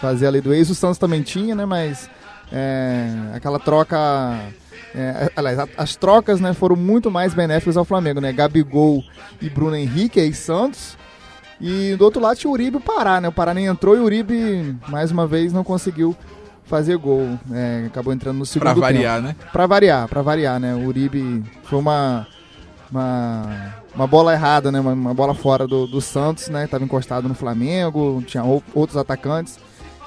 fazer 0.00 0.26
a 0.26 0.30
lei 0.30 0.40
do 0.40 0.52
ex. 0.52 0.70
O 0.70 0.74
Santos 0.74 0.98
também 0.98 1.22
tinha, 1.22 1.54
né? 1.54 1.64
Mas 1.64 2.08
é, 2.52 3.08
aquela 3.34 3.58
troca. 3.58 3.96
É, 4.94 5.30
aliás, 5.36 5.58
as 5.76 5.94
trocas 5.94 6.40
né, 6.40 6.52
foram 6.52 6.74
muito 6.74 7.10
mais 7.10 7.32
benéficas 7.32 7.76
ao 7.76 7.84
Flamengo, 7.84 8.20
né? 8.20 8.32
Gabigol 8.32 9.02
e 9.40 9.48
Bruno 9.48 9.76
Henrique, 9.76 10.18
ex-Santos. 10.18 10.98
E 11.60 11.94
do 11.96 12.04
outro 12.04 12.20
lado 12.20 12.38
tinha 12.38 12.50
o 12.50 12.54
Uribe 12.54 12.76
e 12.76 12.78
o 12.78 12.80
Pará, 12.80 13.20
né? 13.20 13.28
O 13.28 13.32
Pará 13.32 13.52
nem 13.54 13.66
entrou 13.66 13.94
e 13.94 14.00
o 14.00 14.04
Uribe, 14.04 14.76
mais 14.88 15.10
uma 15.10 15.26
vez, 15.26 15.52
não 15.52 15.62
conseguiu 15.62 16.16
fazer 16.64 16.96
gol. 16.96 17.38
É, 17.52 17.84
acabou 17.86 18.12
entrando 18.12 18.38
no 18.38 18.46
segundo 18.46 18.72
pra 18.72 18.80
variar, 18.80 19.16
tempo. 19.16 19.28
né? 19.28 19.36
Pra 19.52 19.66
variar, 19.66 20.08
pra 20.08 20.22
variar, 20.22 20.58
né? 20.58 20.74
O 20.74 20.86
Uribe 20.86 21.44
foi 21.64 21.78
uma, 21.78 22.26
uma, 22.90 23.74
uma 23.94 24.06
bola 24.06 24.32
errada, 24.32 24.72
né? 24.72 24.80
Uma, 24.80 24.92
uma 24.92 25.14
bola 25.14 25.34
fora 25.34 25.66
do, 25.66 25.86
do 25.86 26.00
Santos, 26.00 26.48
né? 26.48 26.66
Tava 26.66 26.82
encostado 26.82 27.28
no 27.28 27.34
Flamengo, 27.34 28.22
tinha 28.26 28.42
outros 28.74 28.96
atacantes 28.96 29.58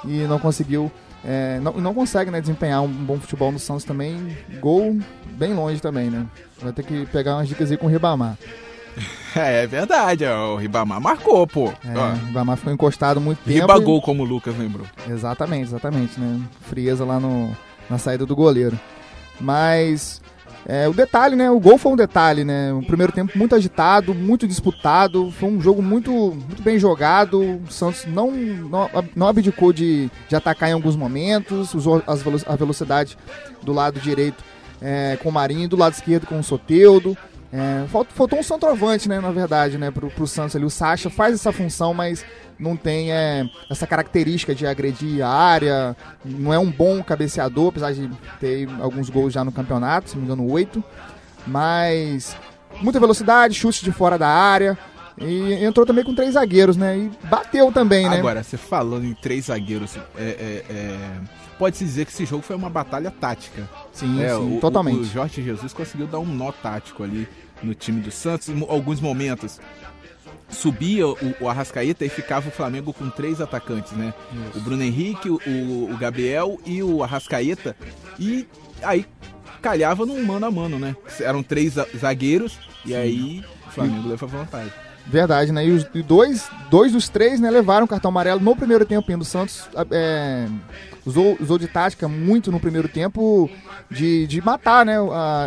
e 0.06 0.26
não 0.28 0.40
conseguiu. 0.40 0.92
É, 1.26 1.60
não, 1.62 1.74
não 1.74 1.94
consegue 1.94 2.30
né, 2.30 2.42
desempenhar 2.42 2.82
um 2.82 2.88
bom 2.88 3.20
futebol 3.20 3.52
no 3.52 3.60
Santos 3.60 3.86
também. 3.86 4.38
Gol 4.60 4.98
bem 5.32 5.54
longe 5.54 5.82
também, 5.82 6.10
né? 6.10 6.26
Vai 6.62 6.74
ter 6.74 6.84
que 6.84 7.06
pegar 7.08 7.36
umas 7.36 7.48
dicas 7.48 7.72
aí 7.72 7.78
com 7.78 7.88
o 7.88 7.90
Ribamar. 7.90 8.38
É, 9.36 9.64
é 9.64 9.68
verdade, 9.68 10.24
o 10.28 10.58
Ribamar 10.58 11.02
marcou, 11.02 11.48
pô. 11.48 11.74
É, 11.84 11.98
o 11.98 12.26
Ribamar 12.28 12.56
ficou 12.56 12.72
encostado 12.72 13.20
muito 13.20 13.40
tempo. 13.40 13.62
Ribagou, 13.62 13.98
e... 13.98 14.02
como 14.04 14.22
o 14.22 14.26
Lucas 14.28 14.56
lembrou. 14.56 14.86
Exatamente, 15.10 15.64
exatamente, 15.64 16.20
né? 16.20 16.40
Frieza 16.70 17.04
lá 17.04 17.20
no, 17.20 17.50
na 17.90 17.98
saída 17.98 18.28
do 18.28 18.36
goleiro. 18.36 18.80
Mas 19.42 20.22
é, 20.66 20.88
o 20.88 20.94
detalhe, 20.94 21.36
né? 21.36 21.52
O 21.52 21.60
gol 21.60 21.78
foi 21.78 21.92
um 21.92 21.96
detalhe, 21.96 22.46
né? 22.46 22.72
O 22.74 22.82
primeiro 22.82 23.12
tempo 23.12 23.38
muito 23.38 23.54
agitado, 23.54 24.14
muito 24.14 24.48
disputado. 24.48 25.30
Foi 25.32 25.50
um 25.50 25.60
jogo 25.60 25.82
muito, 25.82 26.12
muito 26.12 26.62
bem 26.62 26.80
jogado. 26.80 27.42
O 27.42 27.72
Santos 27.72 28.06
não, 28.06 28.32
não, 28.32 28.90
não 29.16 29.28
abdicou 29.28 29.74
de, 29.74 30.10
de 30.30 30.36
atacar 30.36 30.70
em 30.70 30.74
alguns 30.74 30.96
momentos. 30.96 31.74
Usou 31.74 32.02
as, 32.08 32.26
a 32.48 32.56
velocidade 32.56 33.18
do 33.62 33.74
lado 33.74 34.00
direito 34.00 34.44
é, 34.82 35.18
com 35.22 35.30
o 35.30 35.32
Marinho, 35.32 35.68
do 35.68 35.76
lado 35.76 35.94
esquerdo 35.94 36.28
com 36.28 36.40
o 36.40 36.44
Soteudo. 36.44 37.18
É, 37.52 37.86
faltou 37.88 38.40
um 38.40 38.44
centroavante, 38.44 39.08
né? 39.10 39.20
Na 39.20 39.32
verdade, 39.32 39.78
né? 39.78 39.92
Pro, 39.92 40.10
pro 40.10 40.26
Santos 40.26 40.56
ali. 40.56 40.66
O 40.66 40.70
Sacha 40.70 41.10
faz 41.10 41.36
essa 41.36 41.52
função, 41.52 41.94
mas 41.94 42.26
não 42.60 42.76
tem 42.76 43.12
é, 43.12 43.50
essa 43.70 43.88
característica 43.88 44.54
de 44.54 44.66
agredir 44.66 45.24
a 45.24 45.30
área, 45.30 45.96
não 46.24 46.54
é 46.54 46.60
um 46.60 46.70
bom 46.70 47.04
cabeceador, 47.04 47.70
apesar 47.70 47.94
de 47.94 48.10
ter 48.40 48.68
alguns 48.80 49.10
gols 49.10 49.34
já 49.34 49.44
no 49.44 49.52
campeonato, 49.52 50.10
se 50.10 50.16
não 50.16 50.22
me 50.22 50.28
engano, 50.28 50.52
oito. 50.52 50.84
Mas 51.46 52.36
muita 52.82 53.00
velocidade, 53.00 53.54
chute 53.54 53.84
de 53.84 53.92
fora 53.92 54.18
da 54.18 54.28
área. 54.28 54.78
E 55.18 55.64
entrou 55.64 55.86
também 55.86 56.04
com 56.04 56.16
três 56.16 56.34
zagueiros, 56.34 56.76
né? 56.76 56.98
E 56.98 57.12
bateu 57.28 57.72
também, 57.72 58.10
né? 58.10 58.18
Agora, 58.18 58.42
você 58.42 58.58
falando 58.58 59.06
em 59.06 59.14
três 59.14 59.46
zagueiros, 59.46 59.96
é, 60.18 60.24
é, 60.24 60.66
é... 60.70 60.98
pode-se 61.60 61.84
dizer 61.84 62.06
que 62.06 62.12
esse 62.12 62.26
jogo 62.26 62.42
foi 62.42 62.56
uma 62.56 62.70
batalha 62.70 63.12
tática. 63.12 63.70
Sim, 63.92 64.24
é, 64.24 64.30
sim, 64.30 64.58
o, 64.58 64.60
totalmente. 64.60 65.02
O 65.02 65.06
Jorge 65.06 65.44
Jesus 65.44 65.72
conseguiu 65.72 66.08
dar 66.08 66.18
um 66.18 66.26
nó 66.26 66.52
tático 66.52 67.04
ali 67.04 67.28
no 67.62 67.76
time 67.76 68.02
do 68.02 68.12
Santos 68.12 68.50
em 68.50 68.60
alguns 68.68 69.00
momentos 69.00 69.60
subia 70.64 71.06
o, 71.06 71.18
o 71.42 71.50
Arrascaeta 71.50 72.06
e 72.06 72.10
ficava 72.10 72.48
o 72.48 72.52
Flamengo 72.52 72.94
com 72.94 73.10
três 73.10 73.42
atacantes, 73.42 73.92
né? 73.92 74.14
Isso. 74.32 74.60
O 74.60 74.62
Bruno 74.62 74.82
Henrique, 74.82 75.30
o, 75.30 75.38
o 75.92 75.98
Gabriel 75.98 76.58
e 76.66 76.82
o 76.82 77.04
Arrascaeta. 77.04 77.76
E 78.18 78.48
aí 78.82 79.06
calhava 79.62 80.06
num 80.06 80.24
mano 80.24 80.46
a 80.46 80.52
mano, 80.52 80.80
né? 80.80 80.96
Eram 81.20 81.44
três 81.44 81.74
zagueiros 81.98 82.58
e 82.86 82.96
aí 82.96 83.44
o 83.68 83.72
Flamengo 83.72 84.08
leva 84.08 84.26
vantagem. 84.26 84.72
Verdade, 85.06 85.52
né? 85.52 85.66
E 85.66 85.72
os 85.72 85.86
e 85.94 86.02
dois, 86.02 86.50
dois 86.70 86.94
dos 86.94 87.10
três 87.10 87.40
né, 87.40 87.52
levaram 87.52 87.86
cartão 87.86 88.10
amarelo 88.10 88.40
no 88.40 88.56
primeiro 88.56 88.86
tempo. 88.86 89.12
E 89.12 89.16
o 89.16 89.24
Santos 89.24 89.68
é, 89.92 90.48
usou, 91.06 91.38
usou 91.42 91.58
de 91.58 91.68
tática 91.68 92.08
muito 92.08 92.52
no 92.52 92.60
primeiro 92.60 92.88
tempo 92.88 93.50
de, 93.92 94.26
de 94.28 94.42
matar 94.42 94.86
né, 94.86 94.96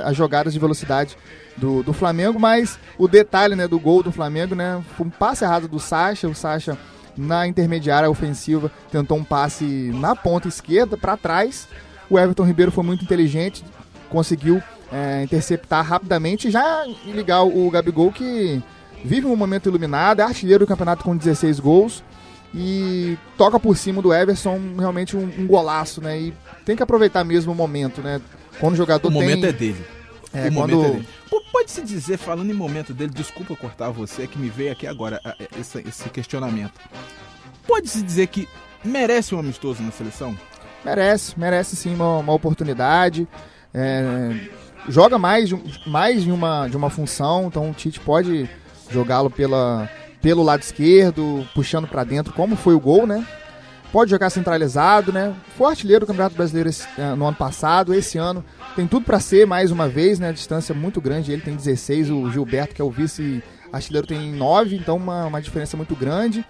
as 0.05 0.17
jogadas 0.17 0.53
de 0.53 0.59
velocidade 0.59 1.17
do, 1.57 1.83
do 1.83 1.93
Flamengo. 1.95 2.39
Mas 2.39 2.79
o 2.99 3.09
detalhe 3.09 3.57
né, 3.57 3.67
do 3.67 3.81
gol 3.81 4.03
do 4.03 4.13
Flamengo 4.13 4.55
né, 4.55 4.83
foi 4.97 5.07
um 5.07 5.11
passe 5.11 5.43
errado 5.43 5.67
do 5.67 5.81
Sacha. 5.81 6.29
O 6.29 6.35
Sacha, 6.35 6.77
na 7.17 7.47
intermediária 7.47 8.11
ofensiva, 8.11 8.71
tentou 8.91 9.17
um 9.17 9.25
passe 9.25 9.65
na 9.95 10.15
ponta 10.15 10.49
esquerda 10.49 10.99
para 10.99 11.17
trás. 11.17 11.67
O 12.11 12.19
Everton 12.19 12.45
Ribeiro 12.45 12.71
foi 12.71 12.85
muito 12.85 13.03
inteligente, 13.03 13.65
conseguiu 14.11 14.63
é, 14.93 15.23
interceptar 15.23 15.85
rapidamente 15.85 16.47
e 16.47 16.51
já 16.51 16.85
ligar 17.07 17.43
o 17.43 17.69
Gabigol 17.71 18.13
que 18.13 18.63
vive 19.05 19.27
um 19.27 19.37
momento 19.37 19.69
iluminado, 19.69 20.21
é 20.21 20.23
artilheiro 20.23 20.65
do 20.65 20.69
campeonato 20.69 21.05
com 21.05 21.17
16 21.17 21.61
gols 21.61 22.03
e 22.55 23.19
toca 23.37 23.59
por 23.59 23.77
cima 23.77 24.01
do 24.01 24.13
Everson 24.13 24.59
realmente 24.79 25.17
um, 25.17 25.25
um 25.39 25.47
golaço, 25.47 26.01
né? 26.01 26.19
E 26.19 26.35
tem 26.65 26.77
que 26.77 26.83
aproveitar 26.83 27.25
mesmo 27.25 27.53
o 27.53 27.55
momento, 27.55 28.01
né? 28.01 28.21
Quando 28.59 28.75
o 28.75 28.77
jogador 28.77 29.09
o 29.09 29.13
tem... 29.13 29.21
momento 29.21 29.47
é 29.47 29.53
dele. 29.53 29.85
É, 30.33 30.49
o 30.49 30.53
quando... 30.53 30.77
momento 30.77 30.85
é 30.85 30.91
dele. 30.91 31.09
Pode-se 31.53 31.83
dizer, 31.83 32.19
falando 32.19 32.51
em 32.51 32.55
momento 32.55 32.95
dele, 32.95 33.11
desculpa 33.13 33.57
cortar 33.57 33.91
você, 33.91 34.27
que 34.27 34.39
me 34.39 34.49
veio 34.49 34.71
aqui 34.71 34.87
agora 34.87 35.21
esse, 35.59 35.79
esse 35.81 36.09
questionamento. 36.11 36.75
Pode-se 37.67 38.03
dizer 38.03 38.29
que 38.29 38.49
merece 38.85 39.35
um 39.35 39.41
amistoso 39.41 39.83
na 39.83 39.91
seleção? 39.91 40.37
Merece, 40.85 41.35
merece 41.37 41.75
sim 41.75 41.95
uma, 41.95 42.19
uma 42.19 42.33
oportunidade. 42.33 43.27
É, 43.75 44.49
joga 44.89 45.19
mais, 45.19 45.51
mais 45.87 46.23
de, 46.23 46.31
uma, 46.31 46.69
de 46.69 46.77
uma 46.77 46.89
função, 46.89 47.47
então 47.47 47.71
o 47.71 47.75
Tite 47.75 47.99
pode 47.99 48.49
jogá-lo 48.91 49.31
pela, 49.31 49.89
pelo 50.21 50.43
lado 50.43 50.63
esquerdo, 50.63 51.47
puxando 51.55 51.87
para 51.87 52.05
dentro, 52.05 52.33
como 52.33 52.57
foi 52.57 52.75
o 52.75 52.81
gol, 52.81 53.07
né? 53.07 53.27
Pode 53.93 54.11
jogar 54.11 54.31
centralizado, 54.31 55.13
né? 55.13 55.35
Foi 55.57 55.71
artilheiro 55.71 56.05
do 56.05 56.07
Campeonato 56.07 56.37
Brasileiro 56.37 56.69
esse, 56.69 56.87
eh, 56.99 57.15
no 57.15 57.27
ano 57.27 57.37
passado, 57.37 57.95
esse 57.95 58.19
ano 58.19 58.45
tem 58.77 58.87
tudo 58.87 59.07
para 59.07 59.19
ser 59.19 59.47
mais 59.47 59.71
uma 59.71 59.89
vez, 59.89 60.19
né? 60.19 60.29
A 60.29 60.33
distância 60.33 60.75
é 60.75 60.77
muito 60.77 61.01
grande, 61.01 61.33
ele 61.33 61.41
tem 61.41 61.57
16, 61.57 62.11
o 62.11 62.31
Gilberto, 62.31 62.75
que 62.75 62.83
é 62.83 62.85
o 62.85 62.91
vice 62.91 63.43
artilheiro, 63.73 64.07
tem 64.07 64.33
9, 64.35 64.77
então 64.77 64.97
uma, 64.97 65.25
uma 65.25 65.41
diferença 65.41 65.77
muito 65.79 65.97
grande. 65.97 66.45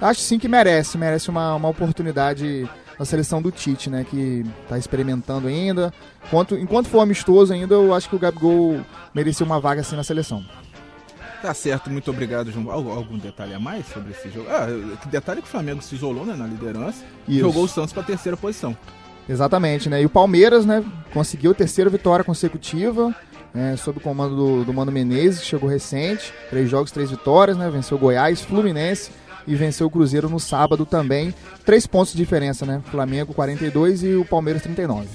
Acho 0.00 0.20
sim 0.20 0.38
que 0.38 0.48
merece, 0.48 0.98
merece 0.98 1.30
uma, 1.30 1.54
uma 1.54 1.68
oportunidade 1.68 2.68
na 2.98 3.04
seleção 3.04 3.40
do 3.40 3.52
Tite, 3.52 3.88
né? 3.88 4.04
Que 4.08 4.44
está 4.62 4.76
experimentando 4.76 5.46
ainda. 5.46 5.94
Enquanto, 6.26 6.56
enquanto 6.56 6.88
for 6.88 7.00
amistoso 7.00 7.52
ainda, 7.52 7.74
eu 7.74 7.94
acho 7.94 8.08
que 8.08 8.16
o 8.16 8.18
Gabigol 8.18 8.80
merecia 9.14 9.46
uma 9.46 9.60
vaga 9.60 9.80
assim 9.80 9.94
na 9.94 10.02
seleção. 10.02 10.44
Tá 11.42 11.54
certo, 11.54 11.90
muito 11.90 12.10
obrigado, 12.10 12.52
João. 12.52 12.70
Algum 12.70 13.16
detalhe 13.16 13.54
a 13.54 13.58
mais 13.58 13.86
sobre 13.86 14.12
esse 14.12 14.28
jogo? 14.30 14.46
Ah, 14.50 14.66
que 15.00 15.08
detalhe 15.08 15.40
que 15.40 15.48
o 15.48 15.50
Flamengo 15.50 15.80
se 15.80 15.94
isolou 15.94 16.26
né, 16.26 16.34
na 16.36 16.46
liderança 16.46 17.02
e 17.26 17.38
jogou 17.38 17.64
o 17.64 17.68
Santos 17.68 17.92
para 17.92 18.02
a 18.02 18.06
terceira 18.06 18.36
posição. 18.36 18.76
Exatamente, 19.28 19.88
né? 19.88 20.02
E 20.02 20.06
o 20.06 20.10
Palmeiras, 20.10 20.66
né, 20.66 20.84
conseguiu 21.12 21.52
a 21.52 21.54
terceira 21.54 21.88
vitória 21.88 22.24
consecutiva, 22.24 23.14
né, 23.54 23.76
sob 23.76 23.98
o 23.98 24.00
comando 24.02 24.36
do, 24.36 24.64
do 24.64 24.74
Mano 24.74 24.92
Menezes, 24.92 25.40
que 25.40 25.46
chegou 25.46 25.68
recente. 25.68 26.32
Três 26.50 26.68
jogos, 26.68 26.90
três 26.90 27.10
vitórias, 27.10 27.56
né? 27.56 27.70
Venceu 27.70 27.96
Goiás, 27.96 28.42
Fluminense 28.42 29.10
e 29.46 29.54
venceu 29.54 29.86
o 29.86 29.90
Cruzeiro 29.90 30.28
no 30.28 30.38
sábado 30.38 30.84
também. 30.84 31.34
Três 31.64 31.86
pontos 31.86 32.12
de 32.12 32.18
diferença, 32.18 32.66
né? 32.66 32.82
Flamengo 32.90 33.32
42 33.32 34.02
e 34.02 34.14
o 34.14 34.24
Palmeiras 34.24 34.62
39. 34.62 35.08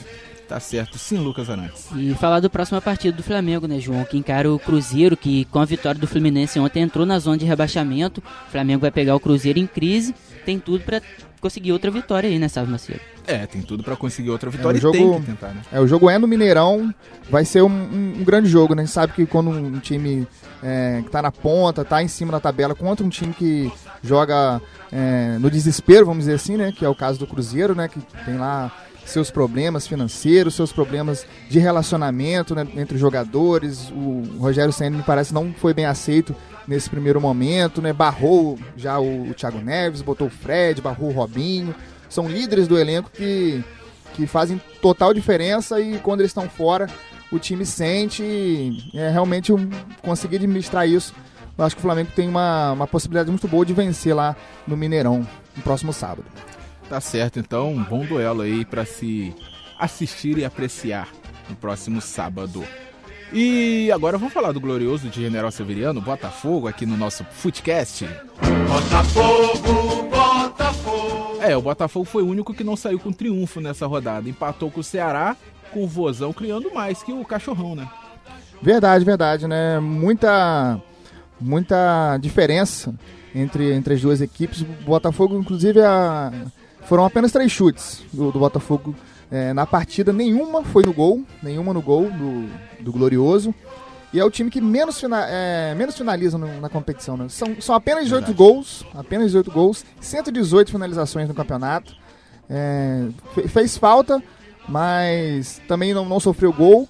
Tá 0.48 0.60
certo, 0.60 0.98
sim, 0.98 1.18
Lucas 1.18 1.50
Arantes. 1.50 1.88
E 1.96 2.14
falar 2.14 2.40
do 2.40 2.50
próximo 2.50 2.80
partido 2.80 3.18
do 3.18 3.24
Flamengo, 3.24 3.68
né, 3.68 3.80
João? 3.80 4.04
Que 4.06 4.18
encara 4.18 4.52
o 4.52 4.60
Cruzeiro, 4.60 5.18
que 5.18 5.46
com 5.46 5.60
a 5.60 5.66
vitória 5.66 6.00
do 6.00 6.08
Fluminense 6.08 6.60
ontem 6.60 6.84
entrou 6.84 7.06
na 7.06 7.18
zona 7.18 7.38
de 7.38 7.46
rebaixamento. 7.46 8.22
O 8.48 8.52
Flamengo 8.52 8.82
vai 8.82 8.92
pegar 8.92 9.16
o 9.16 9.20
Cruzeiro 9.20 9.58
em 9.58 9.66
crise. 9.66 10.14
Tem 10.46 10.60
tudo 10.60 10.84
para 10.84 11.02
conseguir 11.42 11.72
outra 11.72 11.90
vitória 11.90 12.30
aí, 12.30 12.38
né, 12.38 12.48
Sávio 12.48 12.72
Macedo? 12.72 13.00
É, 13.28 13.48
tem 13.48 13.62
tudo 13.64 13.84
para 13.84 13.96
conseguir 13.96 14.30
outra 14.30 14.52
vitória 14.52 14.78
é, 14.78 14.80
o 14.80 14.82
jogo, 14.82 14.98
tem 14.98 15.20
que 15.22 15.25
tentar, 15.25 15.48
né? 15.48 15.62
É, 15.72 15.80
o 15.80 15.88
jogo 15.88 16.10
é 16.10 16.20
no 16.20 16.28
Mineirão, 16.28 16.94
vai 17.28 17.44
ser 17.44 17.64
um, 17.64 17.68
um, 17.68 18.14
um 18.20 18.24
grande 18.24 18.48
jogo, 18.48 18.75
né? 18.75 18.84
A 18.84 18.86
gente 18.86 18.94
sabe 18.94 19.14
que 19.14 19.25
quando 19.25 19.50
um 19.50 19.80
time 19.80 20.28
é, 20.62 21.02
que 21.04 21.10
tá 21.10 21.24
na 21.24 21.32
ponta, 21.32 21.84
tá 21.84 22.04
em 22.04 22.08
cima 22.08 22.32
da 22.32 22.40
tabela, 22.40 22.75
contra 22.75 23.04
um 23.04 23.10
time 23.10 23.34
que 23.34 23.72
joga 24.04 24.62
é, 24.92 25.38
no 25.40 25.50
desespero, 25.50 26.06
vamos 26.06 26.25
dizer 26.25 26.36
assim, 26.36 26.56
né? 26.56 26.72
Que 26.72 26.86
é 26.86 26.90
o 26.90 26.94
caso 26.94 27.18
do 27.18 27.25
Cruzeiro, 27.25 27.74
né? 27.74 27.88
Que 27.88 28.00
tem 28.25 28.38
lá 28.38 28.72
seus 29.06 29.30
problemas 29.30 29.88
financeiros, 29.88 30.56
seus 30.56 30.72
problemas 30.72 31.26
de 31.50 31.60
relacionamento 31.60 32.56
né, 32.56 32.68
entre 32.76 32.98
jogadores. 32.98 33.90
O 33.92 34.24
Rogério 34.40 34.74
Senna 34.74 34.98
me 34.98 35.04
parece 35.04 35.34
não 35.34 35.54
foi 35.54 35.74
bem 35.74 35.86
aceito 35.86 36.36
nesse 36.68 36.90
primeiro 36.90 37.22
momento, 37.22 37.82
né? 37.82 37.94
Barrou 37.94 38.58
já 38.76 39.00
o, 39.00 39.30
o 39.30 39.34
Thiago 39.34 39.60
Neves, 39.60 40.02
botou 40.02 40.28
o 40.28 40.32
Fred, 40.32 40.82
barrou 40.82 41.10
o 41.10 41.14
Robinho. 41.14 41.74
São 42.10 42.28
líderes 42.28 42.68
do 42.68 42.78
elenco 42.78 43.10
que, 43.12 43.64
que 44.14 44.26
fazem 44.26 44.60
total 44.82 45.14
diferença 45.14 45.80
e 45.80 46.00
quando 46.00 46.22
eles 46.22 46.32
estão 46.32 46.50
fora, 46.50 46.90
o 47.32 47.40
time 47.40 47.66
sente 47.66 48.92
é 48.94 49.10
realmente 49.10 49.52
um, 49.54 49.70
conseguir 50.02 50.38
administrar 50.38 50.88
isso. 50.88 51.14
Eu 51.58 51.64
acho 51.64 51.76
que 51.76 51.80
o 51.80 51.84
Flamengo 51.84 52.12
tem 52.16 52.28
uma, 52.28 52.72
uma 52.74 52.88
possibilidade 52.88 53.30
muito 53.30 53.48
boa 53.48 53.66
de 53.66 53.74
vencer 53.74 54.16
lá 54.16 54.36
no 54.68 54.76
Mineirão 54.76 55.26
no 55.56 55.64
próximo 55.64 55.94
sábado. 55.94 56.26
Tá 56.89 57.01
certo, 57.01 57.39
então, 57.39 57.74
um 57.74 57.84
bom 57.84 58.06
duelo 58.06 58.42
aí 58.42 58.63
para 58.63 58.86
se 58.86 59.34
assistir 59.80 60.38
e 60.38 60.46
apreciar 60.46 61.10
no 61.50 61.56
próximo 61.56 62.00
sábado. 62.00 62.63
E 63.34 63.92
agora 63.92 64.18
vamos 64.18 64.34
falar 64.34 64.51
do 64.51 64.62
glorioso 64.62 65.10
de 65.10 65.22
General 65.22 65.51
Severiano, 65.51 66.00
Botafogo, 66.00 66.68
aqui 66.68 66.86
no 66.86 66.96
nosso 66.96 67.24
Footcast. 67.24 68.08
Botafogo, 68.68 70.10
Botafogo. 70.10 71.42
É, 71.42 71.58
o 71.58 71.62
Botafogo 71.62 72.06
foi 72.06 72.24
o 72.24 72.27
único 72.27 72.54
que 72.54 72.63
não 72.63 72.75
saiu 72.75 73.00
com 73.00 73.12
triunfo 73.12 73.60
nessa 73.60 73.88
rodada. 73.88 74.30
Empatou 74.30 74.70
com 74.70 74.80
o 74.80 74.84
Ceará, 74.84 75.36
com 75.72 75.84
o 75.84 75.88
Vozão 75.88 76.32
criando 76.32 76.74
mais 76.74 77.01
que 77.01 77.12
o 77.12 77.25
Cachorrão, 77.25 77.75
né? 77.75 77.89
Verdade, 78.62 79.04
verdade, 79.04 79.48
né? 79.48 79.80
Muita, 79.80 80.80
muita 81.42 82.18
diferença 82.18 82.94
entre, 83.34 83.74
entre 83.74 83.96
as 83.96 84.01
duas 84.01 84.22
equipes. 84.22 84.62
O 84.62 84.65
Botafogo, 84.86 85.38
inclusive, 85.38 85.82
a 85.82 86.32
foram 86.86 87.06
apenas 87.06 87.32
três 87.32 87.51
chutes 87.51 88.04
do, 88.13 88.32
do 88.32 88.39
Botafogo 88.39 88.96
é, 89.32 89.54
na 89.54 89.65
partida. 89.65 90.13
Nenhuma 90.13 90.63
foi 90.63 90.84
no 90.84 90.94
gol, 90.94 91.24
nenhuma 91.42 91.74
no 91.74 91.82
gol 91.82 92.10
do, 92.12 92.50
do 92.84 92.92
Glorioso. 92.92 93.54
E 94.13 94.20
é 94.20 94.24
o 94.24 94.32
time 94.32 94.50
que 94.50 94.62
menos, 94.62 95.00
fina, 95.00 95.25
é, 95.27 95.75
menos 95.75 95.98
finaliza 95.98 96.38
no, 96.38 96.62
na 96.62 96.70
competição. 96.70 97.18
Né? 97.18 97.27
São, 97.27 97.60
são 97.60 97.75
apenas 97.75 98.06
18 98.06 98.27
Verdade. 98.27 98.38
gols, 98.38 98.86
apenas 98.94 99.27
18 99.27 99.51
gols, 99.51 99.86
118 100.00 100.72
finalizações 100.72 101.27
no 101.27 101.34
campeonato. 101.34 101.94
É, 102.50 103.08
fez 103.50 103.77
falta, 103.77 104.24
mas 104.70 105.62
também 105.68 105.94
não, 105.94 106.06
não 106.06 106.20
sofreu 106.20 106.54
gol. 106.54 106.88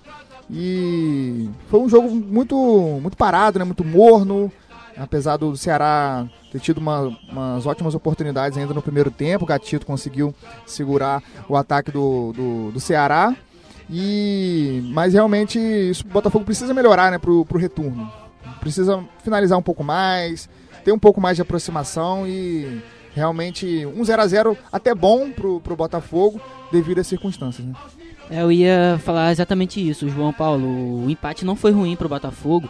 E 0.51 1.49
foi 1.67 1.79
um 1.79 1.89
jogo 1.89 2.09
muito, 2.09 2.55
muito 3.01 3.17
parado, 3.17 3.57
né? 3.57 3.65
muito 3.65 3.83
morno. 3.83 4.51
Apesar 4.97 5.37
do 5.37 5.57
Ceará 5.57 6.25
ter 6.51 6.59
tido 6.59 6.77
uma, 6.77 7.17
umas 7.29 7.65
ótimas 7.65 7.95
oportunidades 7.95 8.57
ainda 8.57 8.73
no 8.73 8.81
primeiro 8.81 9.11
tempo, 9.11 9.43
o 9.43 9.47
Gatito 9.47 9.85
conseguiu 9.85 10.33
segurar 10.65 11.21
o 11.49 11.57
ataque 11.57 11.91
do, 11.91 12.31
do, 12.33 12.71
do 12.71 12.79
Ceará. 12.79 13.35
E 13.89 14.81
mas 14.93 15.13
realmente 15.13 15.59
isso, 15.59 16.03
o 16.05 16.09
Botafogo 16.09 16.45
precisa 16.45 16.73
melhorar, 16.73 17.11
né, 17.11 17.17
pro, 17.17 17.45
pro 17.45 17.59
retorno. 17.59 18.11
Precisa 18.59 19.03
finalizar 19.23 19.57
um 19.59 19.61
pouco 19.61 19.83
mais, 19.83 20.49
ter 20.83 20.91
um 20.91 20.99
pouco 20.99 21.19
mais 21.19 21.35
de 21.35 21.41
aproximação 21.41 22.27
e 22.27 22.81
realmente 23.13 23.85
um 23.85 24.03
0 24.03 24.21
a 24.21 24.27
0 24.27 24.57
até 24.71 24.95
bom 24.95 25.31
pro, 25.31 25.59
pro 25.59 25.75
Botafogo 25.75 26.41
devido 26.71 26.99
às 26.99 27.07
circunstâncias, 27.07 27.65
né? 27.65 27.73
É, 28.29 28.41
eu 28.41 28.51
ia 28.51 28.99
falar 29.03 29.31
exatamente 29.31 29.87
isso, 29.87 30.09
João 30.09 30.33
Paulo. 30.33 31.05
O 31.05 31.09
empate 31.09 31.45
não 31.45 31.55
foi 31.55 31.71
ruim 31.71 31.95
pro 31.95 32.09
Botafogo. 32.09 32.69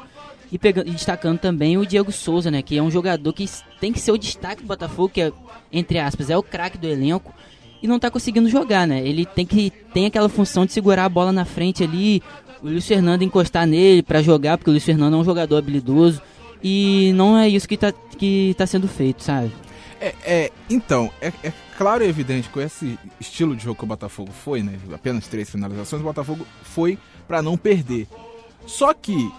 E, 0.52 0.60
pegando, 0.60 0.88
e 0.88 0.92
destacando 0.92 1.40
também 1.40 1.78
o 1.78 1.86
Diego 1.86 2.12
Souza, 2.12 2.52
né? 2.52 2.62
Que 2.62 2.78
é 2.78 2.84
um 2.84 2.92
jogador 2.92 3.34
que 3.34 3.46
tem 3.80 3.92
que 3.92 4.00
ser 4.00 4.12
o 4.12 4.18
destaque 4.18 4.62
do 4.62 4.68
Botafogo, 4.68 5.10
que 5.10 5.22
é, 5.22 5.32
entre 5.72 6.00
aspas, 6.00 6.30
é 6.30 6.38
o 6.38 6.44
craque 6.44 6.78
do 6.78 6.88
elenco. 6.88 7.34
E 7.82 7.88
não 7.88 8.00
tá 8.00 8.10
conseguindo 8.10 8.50
jogar, 8.50 8.88
né? 8.88 9.06
Ele 9.06 9.26
tem 9.26 9.46
que 9.46 9.72
tem 9.94 10.06
aquela 10.06 10.30
função 10.30 10.66
de 10.66 10.72
segurar 10.72 11.06
a 11.06 11.10
bola 11.10 11.32
na 11.32 11.46
frente 11.46 11.84
ali, 11.84 12.22
o 12.62 12.68
Luiz 12.68 12.88
Fernando 12.88 13.22
encostar 13.22 13.68
nele 13.68 14.02
para 14.02 14.22
jogar, 14.22 14.58
porque 14.58 14.70
o 14.70 14.74
Luiz 14.74 14.84
Fernando 14.84 15.16
é 15.16 15.18
um 15.18 15.24
jogador 15.24 15.58
habilidoso. 15.58 16.22
E 16.64 17.12
não 17.14 17.38
é 17.38 17.48
isso 17.48 17.68
que 17.68 17.78
tá, 17.78 17.92
que 17.92 18.56
tá 18.58 18.66
sendo 18.66 18.88
feito, 18.88 19.22
sabe? 19.22 19.52
É, 20.00 20.16
é 20.24 20.52
então, 20.70 21.12
é, 21.22 21.32
é, 21.44 21.54
claro 21.78 22.04
e 22.04 22.08
evidente 22.08 22.48
que 22.48 22.54
com 22.54 22.62
esse 22.62 22.98
estilo 23.20 23.56
de 23.56 23.64
jogo 23.64 23.78
que 23.78 23.84
o 23.84 23.88
Botafogo 23.88 24.32
foi, 24.32 24.64
né? 24.64 24.78
Apenas 24.94 25.28
três 25.28 25.50
finalizações, 25.50 26.02
o 26.02 26.06
Botafogo 26.06 26.46
foi 26.64 26.98
para 27.28 27.42
não 27.42 27.58
perder. 27.58 28.08
Só 28.66 28.94
que 28.94 29.32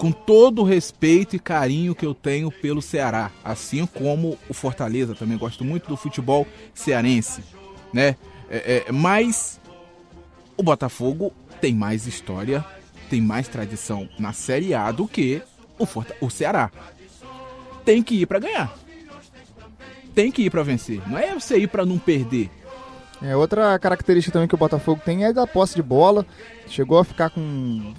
com 0.00 0.10
todo 0.10 0.62
o 0.62 0.64
respeito 0.64 1.36
e 1.36 1.38
carinho 1.38 1.94
que 1.94 2.06
eu 2.06 2.14
tenho 2.14 2.50
pelo 2.50 2.80
Ceará, 2.80 3.30
assim 3.44 3.84
como 3.84 4.38
o 4.48 4.54
Fortaleza, 4.54 5.14
também 5.14 5.36
gosto 5.36 5.62
muito 5.62 5.90
do 5.90 5.96
futebol 5.96 6.46
cearense, 6.72 7.44
né? 7.92 8.16
É, 8.48 8.86
é, 8.88 8.92
mas 8.92 9.60
o 10.56 10.62
Botafogo 10.62 11.34
tem 11.60 11.74
mais 11.74 12.06
história, 12.06 12.64
tem 13.10 13.20
mais 13.20 13.46
tradição 13.46 14.08
na 14.18 14.32
Série 14.32 14.72
A 14.72 14.90
do 14.90 15.06
que 15.06 15.42
o, 15.78 15.84
Forta 15.84 16.16
o 16.18 16.30
Ceará. 16.30 16.70
Tem 17.84 18.02
que 18.02 18.22
ir 18.22 18.26
para 18.26 18.38
ganhar. 18.38 18.74
Tem 20.14 20.32
que 20.32 20.44
ir 20.44 20.50
para 20.50 20.62
vencer. 20.62 21.06
Não 21.06 21.18
é 21.18 21.34
você 21.34 21.58
ir 21.58 21.68
para 21.68 21.84
não 21.84 21.98
perder. 21.98 22.50
É, 23.22 23.36
outra 23.36 23.78
característica 23.78 24.32
também 24.32 24.48
que 24.48 24.54
o 24.54 24.58
Botafogo 24.58 25.00
tem 25.04 25.24
é 25.24 25.32
da 25.32 25.46
posse 25.46 25.74
de 25.74 25.82
bola. 25.82 26.24
Chegou 26.66 26.98
a 26.98 27.04
ficar 27.04 27.30
com. 27.30 27.92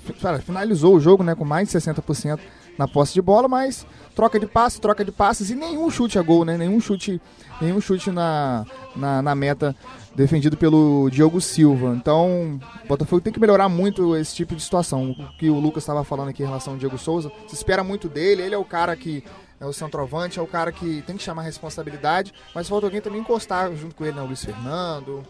Finalizou 0.44 0.96
o 0.96 1.00
jogo 1.00 1.24
né, 1.24 1.36
com 1.36 1.46
mais 1.46 1.70
de 1.70 1.78
60% 1.78 2.40
na 2.78 2.88
posse 2.88 3.14
de 3.14 3.22
bola, 3.22 3.48
mas 3.48 3.86
troca 4.16 4.40
de 4.40 4.48
passes, 4.48 4.80
troca 4.80 5.06
de 5.06 5.12
passes 5.12 5.50
e 5.50 5.56
nenhum 5.56 5.90
chute 5.92 6.18
a 6.18 6.22
gol, 6.22 6.44
né? 6.44 6.58
Nenhum 6.58 6.80
chute, 6.80 7.22
nenhum 7.62 7.80
chute 7.80 8.10
na, 8.10 8.66
na, 8.96 9.22
na 9.22 9.36
meta 9.36 9.76
defendido 10.16 10.58
pelo 10.58 11.10
Diogo 11.12 11.40
Silva. 11.40 11.94
Então, 11.96 12.60
o 12.84 12.88
Botafogo 12.88 13.22
tem 13.22 13.32
que 13.32 13.40
melhorar 13.40 13.70
muito 13.70 14.16
esse 14.16 14.36
tipo 14.36 14.56
de 14.56 14.64
situação. 14.64 15.12
O 15.12 15.38
que 15.38 15.50
o 15.50 15.60
Lucas 15.60 15.84
estava 15.84 16.04
falando 16.04 16.30
aqui 16.30 16.42
em 16.42 16.48
relação 16.48 16.74
ao 16.74 16.80
Diego 16.80 16.98
Souza, 16.98 17.32
se 17.48 17.54
espera 17.54 17.84
muito 17.84 18.10
dele, 18.10 18.42
ele 18.42 18.56
é 18.56 18.58
o 18.58 18.66
cara 18.66 18.96
que 18.96 19.24
é 19.62 19.66
o 19.66 19.72
centroavante, 19.72 20.40
é 20.40 20.42
o 20.42 20.48
cara 20.48 20.72
que 20.72 21.04
tem 21.04 21.16
que 21.16 21.24
chamar 21.24 21.44
a 21.44 21.46
responsabilidade, 21.46 22.34
mas 22.54 22.68
falta 22.68 22.88
alguém 22.88 23.00
também 23.00 23.22
encostar 23.22 23.72
junto 23.76 23.94
com 23.94 24.04
ele, 24.04 24.16
né? 24.16 24.22
O 24.24 24.26
Luiz 24.26 24.44
Fernando. 24.44 25.24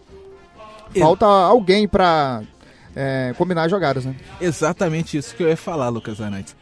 Falta 0.98 1.26
alguém 1.26 1.86
para 1.86 2.42
é, 2.96 3.36
combinar 3.38 3.64
as 3.64 3.72
jogadas, 3.72 4.06
né? 4.06 4.16
Exatamente 4.40 5.18
isso 5.18 5.36
que 5.36 5.44
eu 5.44 5.50
ia 5.50 5.58
falar, 5.58 5.90
Lucas 5.90 6.22
Anantes 6.22 6.56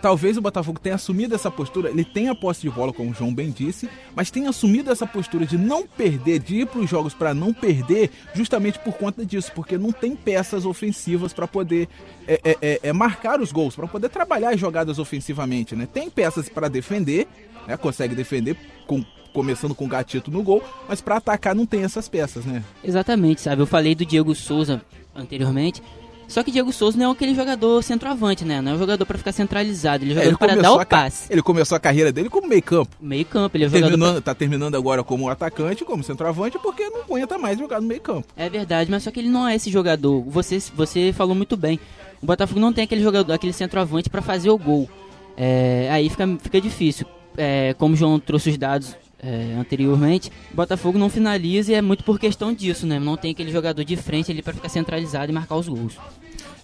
talvez 0.00 0.36
o 0.36 0.40
Botafogo 0.40 0.78
tenha 0.80 0.94
assumido 0.94 1.34
essa 1.34 1.50
postura, 1.50 1.90
ele 1.90 2.04
tem 2.04 2.28
a 2.28 2.34
posse 2.34 2.62
de 2.62 2.70
bola, 2.70 2.92
como 2.92 3.10
o 3.10 3.14
João 3.14 3.34
bem 3.34 3.50
disse, 3.50 3.88
mas 4.14 4.30
tem 4.30 4.46
assumido 4.46 4.90
essa 4.90 5.06
postura 5.06 5.46
de 5.46 5.56
não 5.56 5.86
perder, 5.86 6.38
de 6.38 6.60
ir 6.60 6.66
para 6.66 6.80
os 6.80 6.88
jogos 6.88 7.14
para 7.14 7.34
não 7.34 7.52
perder, 7.52 8.10
justamente 8.34 8.78
por 8.78 8.94
conta 8.94 9.24
disso, 9.24 9.52
porque 9.54 9.78
não 9.78 9.92
tem 9.92 10.14
peças 10.14 10.64
ofensivas 10.64 11.32
para 11.32 11.46
poder 11.46 11.88
é, 12.26 12.40
é, 12.44 12.58
é, 12.60 12.80
é, 12.82 12.92
marcar 12.92 13.40
os 13.40 13.52
gols, 13.52 13.74
para 13.76 13.86
poder 13.86 14.08
trabalhar 14.08 14.50
as 14.50 14.60
jogadas 14.60 14.98
ofensivamente, 14.98 15.74
né? 15.74 15.86
Tem 15.92 16.08
peças 16.10 16.48
para 16.48 16.68
defender, 16.68 17.26
né? 17.66 17.76
Consegue 17.76 18.14
defender 18.14 18.56
com 18.86 19.04
começando 19.32 19.74
com 19.74 19.84
o 19.84 19.88
gatito 19.88 20.30
no 20.30 20.44
gol, 20.44 20.62
mas 20.88 21.00
para 21.00 21.16
atacar 21.16 21.56
não 21.56 21.66
tem 21.66 21.82
essas 21.82 22.08
peças, 22.08 22.44
né? 22.44 22.62
Exatamente, 22.84 23.40
sabe? 23.40 23.60
Eu 23.60 23.66
falei 23.66 23.92
do 23.92 24.06
Diego 24.06 24.32
Souza 24.32 24.80
anteriormente. 25.12 25.82
Só 26.28 26.42
que 26.42 26.50
Diego 26.50 26.72
Souza 26.72 26.98
não 26.98 27.10
é 27.10 27.12
aquele 27.12 27.34
jogador 27.34 27.82
centroavante, 27.82 28.44
né? 28.44 28.60
Não 28.60 28.72
é 28.72 28.74
um 28.74 28.78
jogador 28.78 29.04
para 29.04 29.18
ficar 29.18 29.32
centralizado, 29.32 30.04
ele 30.04 30.12
é 30.12 30.16
jogador 30.16 30.38
para 30.38 30.56
dar 30.56 30.72
o 30.72 30.86
passe. 30.86 31.32
Ele 31.32 31.42
começou 31.42 31.76
a 31.76 31.80
carreira 31.80 32.10
dele 32.12 32.28
como 32.28 32.48
meio 32.48 32.62
campo. 32.62 32.96
Meio 33.00 33.24
campo, 33.24 33.56
ele 33.56 33.64
é 33.64 33.68
terminando, 33.68 33.92
jogador... 33.92 34.12
Pra... 34.12 34.20
Tá 34.22 34.34
terminando 34.34 34.74
agora 34.74 35.04
como 35.04 35.28
atacante, 35.28 35.84
como 35.84 36.02
centroavante, 36.02 36.58
porque 36.58 36.88
não 36.88 37.02
aguenta 37.02 37.38
mais 37.38 37.58
jogar 37.58 37.80
no 37.80 37.86
meio 37.86 38.00
campo. 38.00 38.26
É 38.36 38.48
verdade, 38.48 38.90
mas 38.90 39.02
só 39.02 39.10
que 39.10 39.20
ele 39.20 39.28
não 39.28 39.46
é 39.46 39.54
esse 39.54 39.70
jogador. 39.70 40.22
Você, 40.28 40.58
você 40.74 41.12
falou 41.12 41.34
muito 41.34 41.56
bem. 41.56 41.78
O 42.22 42.26
Botafogo 42.26 42.58
não 42.58 42.72
tem 42.72 42.84
aquele 42.84 43.02
jogador, 43.02 43.32
aquele 43.32 43.52
centroavante 43.52 44.08
para 44.08 44.22
fazer 44.22 44.50
o 44.50 44.58
gol. 44.58 44.88
É, 45.36 45.88
aí 45.90 46.08
fica, 46.08 46.26
fica 46.40 46.60
difícil. 46.60 47.06
É, 47.36 47.74
como 47.76 47.94
o 47.94 47.96
João 47.96 48.18
trouxe 48.18 48.50
os 48.50 48.56
dados 48.56 48.96
é, 49.24 49.54
anteriormente, 49.58 50.30
o 50.52 50.56
Botafogo 50.56 50.98
não 50.98 51.08
finaliza 51.08 51.72
e 51.72 51.74
é 51.74 51.80
muito 51.80 52.04
por 52.04 52.18
questão 52.18 52.52
disso, 52.52 52.86
né? 52.86 52.98
Não 52.98 53.16
tem 53.16 53.30
aquele 53.30 53.50
jogador 53.50 53.82
de 53.82 53.96
frente 53.96 54.30
ali 54.30 54.42
para 54.42 54.52
ficar 54.52 54.68
centralizado 54.68 55.32
e 55.32 55.34
marcar 55.34 55.56
os 55.56 55.66
gols. 55.66 55.96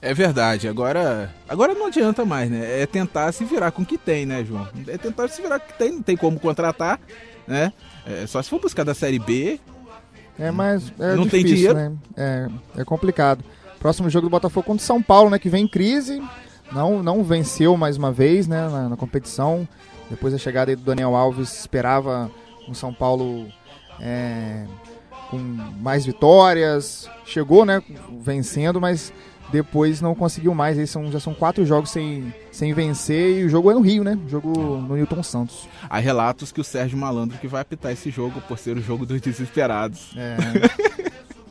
É 0.02 0.12
verdade. 0.12 0.68
Agora, 0.68 1.34
agora 1.48 1.72
não 1.74 1.86
adianta 1.86 2.24
mais, 2.24 2.50
né? 2.50 2.82
É 2.82 2.86
tentar 2.86 3.32
se 3.32 3.44
virar 3.44 3.70
com 3.70 3.80
o 3.80 3.86
que 3.86 3.96
tem, 3.96 4.26
né, 4.26 4.44
João? 4.44 4.68
É 4.86 4.98
tentar 4.98 5.28
se 5.28 5.40
virar 5.40 5.58
com 5.58 5.66
o 5.66 5.72
que 5.72 5.78
tem, 5.78 5.92
não 5.92 6.02
tem 6.02 6.16
como 6.16 6.38
contratar, 6.38 7.00
né? 7.46 7.72
É, 8.06 8.26
só 8.26 8.42
se 8.42 8.50
for 8.50 8.60
buscar 8.60 8.84
da 8.84 8.94
Série 8.94 9.18
B. 9.18 9.58
É, 10.38 10.50
mas 10.50 10.92
é 10.98 11.14
não 11.14 11.24
difícil, 11.24 11.30
tem 11.30 11.44
dinheiro. 11.44 11.74
Né? 11.74 11.92
É, 12.16 12.48
é 12.82 12.84
complicado. 12.84 13.42
Próximo 13.78 14.10
jogo 14.10 14.26
do 14.26 14.30
Botafogo 14.30 14.66
contra 14.66 14.82
o 14.82 14.86
São 14.86 15.02
Paulo, 15.02 15.30
né? 15.30 15.38
Que 15.38 15.48
vem 15.48 15.64
em 15.64 15.68
crise. 15.68 16.22
Não, 16.72 17.02
não 17.02 17.24
venceu 17.24 17.74
mais 17.76 17.96
uma 17.96 18.12
vez, 18.12 18.46
né? 18.46 18.68
Na, 18.68 18.88
na 18.90 18.96
competição. 18.96 19.66
Depois 20.10 20.32
da 20.32 20.38
chegada 20.38 20.74
do 20.74 20.82
Daniel 20.82 21.14
Alves, 21.14 21.60
esperava 21.60 22.30
um 22.70 22.74
São 22.74 22.92
Paulo 22.92 23.46
é, 24.00 24.64
com 25.30 25.38
mais 25.38 26.06
vitórias. 26.06 27.08
Chegou, 27.24 27.64
né? 27.64 27.82
Vencendo, 28.22 28.80
mas 28.80 29.12
depois 29.50 30.00
não 30.00 30.14
conseguiu 30.14 30.54
mais. 30.54 30.78
Aí 30.78 30.86
são, 30.86 31.10
já 31.10 31.20
são 31.20 31.34
quatro 31.34 31.64
jogos 31.66 31.90
sem, 31.90 32.32
sem 32.50 32.72
vencer 32.72 33.40
e 33.40 33.44
o 33.44 33.48
jogo 33.48 33.70
é 33.70 33.74
no 33.74 33.80
Rio, 33.80 34.04
né? 34.04 34.18
O 34.26 34.28
jogo 34.28 34.48
no 34.58 34.96
Newton 34.96 35.22
Santos. 35.22 35.68
Há 35.88 35.98
relatos 35.98 36.52
que 36.52 36.60
o 36.60 36.64
Sérgio 36.64 36.96
Malandro 36.96 37.38
que 37.38 37.48
vai 37.48 37.60
apitar 37.62 37.92
esse 37.92 38.10
jogo 38.10 38.40
por 38.42 38.58
ser 38.58 38.76
o 38.76 38.80
jogo 38.80 39.04
dos 39.04 39.20
desesperados. 39.20 40.14
É. 40.16 40.36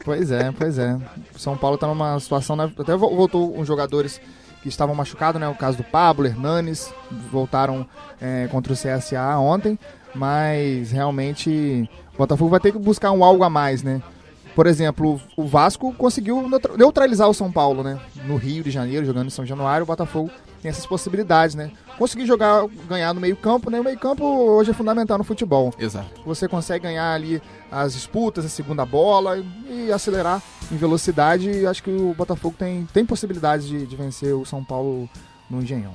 pois 0.04 0.32
é, 0.32 0.52
pois 0.52 0.78
é. 0.78 0.98
São 1.36 1.58
Paulo 1.58 1.78
tá 1.78 1.88
numa 1.88 2.20
situação, 2.20 2.56
né? 2.56 2.72
até 2.78 2.96
voltou 2.96 3.58
uns 3.58 3.68
jogadores 3.68 4.20
que 4.62 4.68
estavam 4.68 4.94
machucados, 4.94 5.40
né? 5.40 5.48
O 5.48 5.56
caso 5.56 5.78
do 5.78 5.84
Pablo, 5.84 6.26
Hernanes, 6.26 6.94
voltaram 7.32 7.88
é, 8.22 8.48
contra 8.52 8.74
o 8.74 8.76
CSA 8.76 9.38
ontem, 9.38 9.80
mas 10.14 10.92
realmente 10.92 11.90
o 12.14 12.18
Botafogo 12.18 12.50
vai 12.50 12.60
ter 12.60 12.72
que 12.72 12.80
buscar 12.80 13.12
um 13.12 13.24
algo 13.24 13.44
a 13.44 13.50
mais, 13.50 13.84
né? 13.84 14.02
Por 14.56 14.68
exemplo, 14.68 15.22
o 15.38 15.48
Vasco 15.48 15.94
conseguiu 15.94 16.46
neutralizar 16.78 17.30
o 17.30 17.34
São 17.34 17.52
Paulo, 17.52 17.84
né? 17.84 18.00
No 18.26 18.36
Rio 18.36 18.64
de 18.64 18.72
Janeiro, 18.72 19.06
jogando 19.06 19.28
em 19.28 19.30
São 19.30 19.46
Januário, 19.46 19.84
o 19.84 19.88
Botafogo 19.88 20.30
tem 20.62 20.70
essas 20.70 20.86
possibilidades, 20.86 21.56
né? 21.56 21.72
Conseguir 21.98 22.26
jogar, 22.26 22.66
ganhar 22.88 23.14
no 23.14 23.22
meio-campo, 23.22 23.70
né? 23.70 23.80
O 23.80 23.84
meio-campo 23.84 24.26
hoje 24.26 24.72
é 24.72 24.74
fundamental 24.74 25.18
no 25.18 25.24
futebol. 25.24 25.74
Exato. 25.80 26.22
Você 26.26 26.48
consegue 26.48 26.84
ganhar 26.84 27.14
ali 27.14 27.42
as 27.72 27.94
disputas, 27.94 28.44
a 28.44 28.50
segunda 28.50 28.86
bola 28.86 29.42
e 29.70 29.92
acelerar 29.92 30.42
em 30.72 30.76
velocidade. 30.76 31.50
E 31.50 31.66
acho 31.66 31.82
que 31.82 31.92
o 31.92 32.14
Botafogo 32.14 32.56
tem, 32.58 32.86
tem 32.94 33.06
possibilidades 33.06 33.68
de, 33.68 33.86
de 33.86 33.96
vencer 33.96 34.34
o 34.36 34.46
São 34.46 34.64
Paulo 34.64 35.10
no 35.50 35.62
Engenhão. 35.62 35.94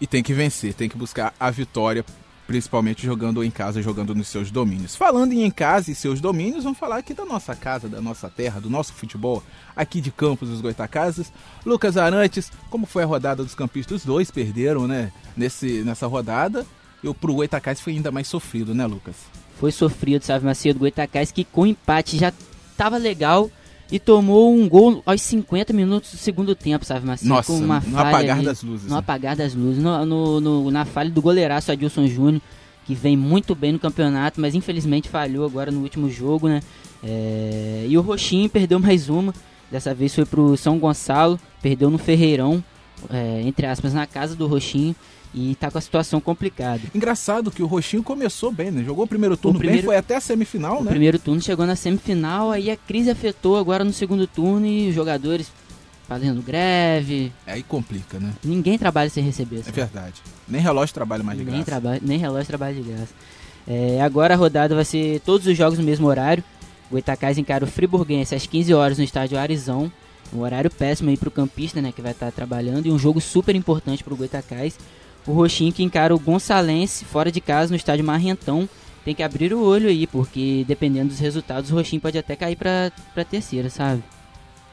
E 0.00 0.06
tem 0.06 0.22
que 0.22 0.34
vencer, 0.34 0.74
tem 0.74 0.88
que 0.88 0.96
buscar 0.96 1.32
a 1.38 1.50
vitória 1.50 2.04
principalmente 2.46 3.04
jogando 3.04 3.42
em 3.42 3.50
casa, 3.50 3.82
jogando 3.82 4.14
nos 4.14 4.28
seus 4.28 4.50
domínios. 4.50 4.94
Falando 4.94 5.32
em 5.32 5.50
casa 5.50 5.90
e 5.90 5.94
seus 5.94 6.20
domínios, 6.20 6.64
vamos 6.64 6.78
falar 6.78 6.98
aqui 6.98 7.12
da 7.12 7.24
nossa 7.24 7.54
casa, 7.56 7.88
da 7.88 8.00
nossa 8.00 8.30
terra, 8.30 8.60
do 8.60 8.70
nosso 8.70 8.92
futebol, 8.92 9.42
aqui 9.74 10.00
de 10.00 10.10
Campos 10.10 10.48
dos 10.48 10.60
Goitacazes. 10.60 11.32
Lucas 11.64 11.96
Arantes, 11.96 12.52
como 12.70 12.86
foi 12.86 13.02
a 13.02 13.06
rodada 13.06 13.42
dos 13.42 13.54
campistas? 13.54 13.98
Os 13.98 14.04
dois 14.04 14.30
perderam, 14.30 14.86
né, 14.86 15.12
nesse, 15.36 15.82
nessa 15.82 16.06
rodada. 16.06 16.64
E 17.02 17.12
pro 17.14 17.34
Goitacazes 17.34 17.82
foi 17.82 17.94
ainda 17.94 18.12
mais 18.12 18.28
sofrido, 18.28 18.74
né, 18.74 18.86
Lucas? 18.86 19.16
Foi 19.58 19.72
sofrido, 19.72 20.22
sabe, 20.22 20.44
Macedo 20.44 20.78
Goitacazes, 20.78 21.32
que 21.32 21.44
com 21.44 21.66
empate 21.66 22.18
já 22.18 22.32
tava 22.76 22.96
legal 22.96 23.50
e 23.90 23.98
tomou 23.98 24.52
um 24.52 24.68
gol 24.68 25.02
aos 25.06 25.22
50 25.22 25.72
minutos 25.72 26.10
do 26.10 26.16
segundo 26.16 26.54
tempo, 26.54 26.84
sabe, 26.84 27.06
Marcelo? 27.06 27.34
Nossa, 27.34 27.52
com 27.52 27.58
uma 27.58 27.80
no 27.80 27.98
apagar 27.98 28.36
ali, 28.36 28.46
das 28.46 28.62
luzes. 28.62 28.86
No 28.88 28.94
né? 28.94 28.98
apagar 28.98 29.36
das 29.36 29.54
luzes. 29.54 29.82
No, 29.82 30.04
no, 30.04 30.40
no, 30.40 30.70
na 30.70 30.84
falha 30.84 31.10
do 31.10 31.22
goleiraço 31.22 31.70
Adilson 31.70 32.06
Júnior, 32.06 32.42
que 32.84 32.94
vem 32.94 33.16
muito 33.16 33.54
bem 33.54 33.72
no 33.72 33.78
campeonato, 33.78 34.40
mas 34.40 34.54
infelizmente 34.54 35.08
falhou 35.08 35.44
agora 35.44 35.70
no 35.70 35.80
último 35.80 36.10
jogo, 36.10 36.48
né? 36.48 36.60
É, 37.02 37.86
e 37.88 37.96
o 37.96 38.00
Roxinho 38.00 38.48
perdeu 38.48 38.78
mais 38.80 39.08
uma. 39.08 39.32
Dessa 39.70 39.94
vez 39.94 40.14
foi 40.14 40.24
pro 40.24 40.56
São 40.56 40.78
Gonçalo, 40.78 41.38
perdeu 41.60 41.90
no 41.90 41.98
Ferreirão, 41.98 42.62
é, 43.10 43.42
entre 43.42 43.66
aspas, 43.66 43.92
na 43.92 44.06
casa 44.06 44.34
do 44.34 44.46
Roxinho 44.46 44.94
e 45.36 45.54
tá 45.54 45.70
com 45.70 45.76
a 45.76 45.80
situação 45.82 46.18
complicada. 46.18 46.80
Engraçado 46.94 47.50
que 47.50 47.62
o 47.62 47.66
Roxinho 47.66 48.02
começou 48.02 48.50
bem, 48.50 48.70
né? 48.70 48.82
Jogou 48.82 49.04
o 49.04 49.08
primeiro 49.08 49.36
turno 49.36 49.58
o 49.58 49.60
primeiro, 49.60 49.82
bem, 49.82 49.86
foi 49.86 49.96
até 49.96 50.16
a 50.16 50.20
semifinal, 50.20 50.78
o 50.78 50.80
né? 50.82 50.86
O 50.86 50.90
primeiro 50.90 51.18
turno 51.18 51.42
chegou 51.42 51.66
na 51.66 51.76
semifinal, 51.76 52.50
aí 52.50 52.70
a 52.70 52.76
crise 52.76 53.10
afetou 53.10 53.58
agora 53.58 53.84
no 53.84 53.92
segundo 53.92 54.26
turno 54.26 54.66
e 54.66 54.88
os 54.88 54.94
jogadores 54.94 55.52
fazendo 56.08 56.40
greve. 56.40 57.30
Aí 57.46 57.62
complica, 57.62 58.18
né? 58.18 58.32
Ninguém 58.42 58.78
trabalha 58.78 59.10
sem 59.10 59.22
receber. 59.22 59.58
Sabe? 59.58 59.68
É 59.68 59.72
verdade. 59.72 60.22
Nem 60.48 60.60
relógio 60.60 60.94
trabalha 60.94 61.22
mais 61.22 61.38
de 61.38 61.44
nem 61.44 61.54
graça. 61.56 61.66
Trabalha, 61.66 62.00
nem 62.02 62.18
relógio 62.18 62.46
trabalha 62.46 62.74
de 62.74 62.82
graça. 62.82 63.12
É, 63.68 64.00
agora 64.00 64.32
a 64.32 64.36
rodada 64.38 64.74
vai 64.74 64.84
ser 64.86 65.20
todos 65.20 65.46
os 65.46 65.56
jogos 65.56 65.78
no 65.78 65.84
mesmo 65.84 66.06
horário. 66.06 66.42
O 66.90 66.96
Itacais 66.96 67.36
encara 67.36 67.64
o 67.64 67.66
Friburguense 67.66 68.34
às 68.34 68.46
15 68.46 68.72
horas 68.72 68.96
no 68.96 69.04
estádio 69.04 69.38
Arizão. 69.38 69.92
Um 70.32 70.40
horário 70.40 70.70
péssimo 70.70 71.10
aí 71.10 71.16
pro 71.16 71.30
campista, 71.30 71.82
né, 71.82 71.92
que 71.92 72.00
vai 72.00 72.12
estar 72.12 72.32
trabalhando. 72.32 72.86
E 72.86 72.90
um 72.90 72.98
jogo 72.98 73.20
super 73.20 73.54
importante 73.54 74.02
pro 74.02 74.16
Goitacás 74.16 74.78
o 75.26 75.32
Roxinho 75.32 75.72
que 75.72 75.82
encara 75.82 76.14
o 76.14 76.18
Gonçalense 76.18 77.04
fora 77.04 77.32
de 77.32 77.40
casa 77.40 77.70
no 77.70 77.76
estádio 77.76 78.04
Marrentão. 78.04 78.68
Tem 79.04 79.14
que 79.14 79.22
abrir 79.22 79.52
o 79.52 79.62
olho 79.62 79.88
aí, 79.88 80.06
porque 80.06 80.64
dependendo 80.66 81.08
dos 81.08 81.18
resultados, 81.18 81.70
o 81.70 81.74
Roxinho 81.74 82.00
pode 82.00 82.18
até 82.18 82.34
cair 82.34 82.56
pra, 82.56 82.90
pra 83.14 83.24
terceira, 83.24 83.70
sabe? 83.70 84.02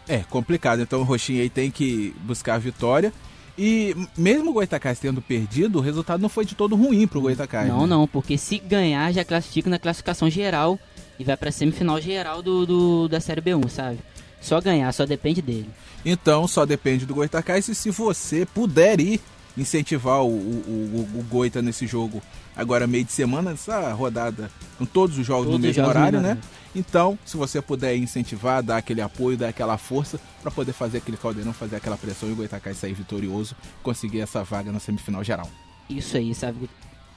É, 0.07 0.19
complicado. 0.29 0.81
Então 0.81 1.01
o 1.01 1.03
Roxinho 1.03 1.41
aí 1.41 1.49
tem 1.49 1.69
que 1.69 2.15
buscar 2.21 2.55
a 2.55 2.59
vitória. 2.59 3.13
E 3.57 3.95
mesmo 4.17 4.49
o 4.49 4.53
Goitacás 4.53 4.97
tendo 4.97 5.21
perdido, 5.21 5.77
o 5.77 5.81
resultado 5.81 6.19
não 6.19 6.29
foi 6.29 6.43
de 6.43 6.55
todo 6.55 6.75
ruim 6.75 7.05
pro 7.05 7.21
Goitacás. 7.21 7.67
Não, 7.67 7.81
né? 7.81 7.87
não, 7.87 8.07
porque 8.07 8.37
se 8.37 8.57
ganhar 8.57 9.13
já 9.13 9.23
classifica 9.23 9.69
na 9.69 9.77
classificação 9.77 10.29
geral 10.29 10.79
e 11.19 11.23
vai 11.23 11.37
pra 11.37 11.51
semifinal 11.51 12.01
geral 12.01 12.41
do, 12.41 12.65
do 12.65 13.07
da 13.07 13.19
Série 13.19 13.41
B1, 13.41 13.69
sabe? 13.69 13.99
Só 14.41 14.59
ganhar, 14.59 14.91
só 14.91 15.05
depende 15.05 15.41
dele. 15.41 15.69
Então 16.03 16.47
só 16.47 16.65
depende 16.65 17.05
do 17.05 17.13
Goitacás 17.13 17.67
e 17.67 17.75
se 17.75 17.91
você 17.91 18.45
puder 18.45 18.99
ir 18.99 19.21
incentivar 19.57 20.21
o, 20.21 20.29
o, 20.29 21.07
o, 21.13 21.19
o 21.19 21.23
Goita 21.29 21.61
nesse 21.61 21.85
jogo 21.85 22.21
agora 22.55 22.87
meio 22.87 23.03
de 23.03 23.11
semana, 23.11 23.51
essa 23.51 23.91
rodada 23.93 24.49
com 24.77 24.85
todos 24.85 25.17
os 25.17 25.25
jogos 25.25 25.45
todos 25.45 25.59
no 25.59 25.65
mesmo 25.65 25.85
horário, 25.85 26.21
né? 26.21 26.37
Então, 26.75 27.17
se 27.25 27.37
você 27.37 27.61
puder 27.61 27.95
incentivar, 27.95 28.63
dar 28.63 28.77
aquele 28.77 29.01
apoio, 29.01 29.37
dar 29.37 29.49
aquela 29.49 29.77
força 29.77 30.19
para 30.41 30.49
poder 30.49 30.73
fazer 30.73 30.99
aquele 30.99 31.17
caldeirão, 31.17 31.53
fazer 31.53 31.75
aquela 31.75 31.97
pressão 31.97 32.29
e 32.29 32.31
o 32.31 32.35
Goitacás 32.35 32.77
sair 32.77 32.93
vitorioso, 32.93 33.55
conseguir 33.83 34.21
essa 34.21 34.43
vaga 34.43 34.71
na 34.71 34.79
semifinal 34.79 35.23
geral. 35.23 35.49
Isso 35.89 36.17
aí, 36.17 36.33
sabe? 36.33 36.69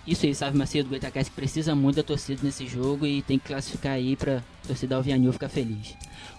Isso 0.07 0.25
aí, 0.25 0.35
sabe, 0.35 0.57
Macedo, 0.57 0.87
o 0.87 0.91
Goitacás 0.91 1.29
precisa 1.29 1.75
muito 1.75 1.97
da 1.97 2.03
torcida 2.03 2.41
nesse 2.45 2.67
jogo 2.67 3.05
e 3.05 3.23
tem 3.23 3.39
que 3.39 3.49
classificar 3.49 3.93
aí 3.93 4.15
pra 4.15 4.41
torcida 4.67 4.95
Alvianil 4.95 5.33
ficar 5.33 5.49
feliz. 5.49 5.95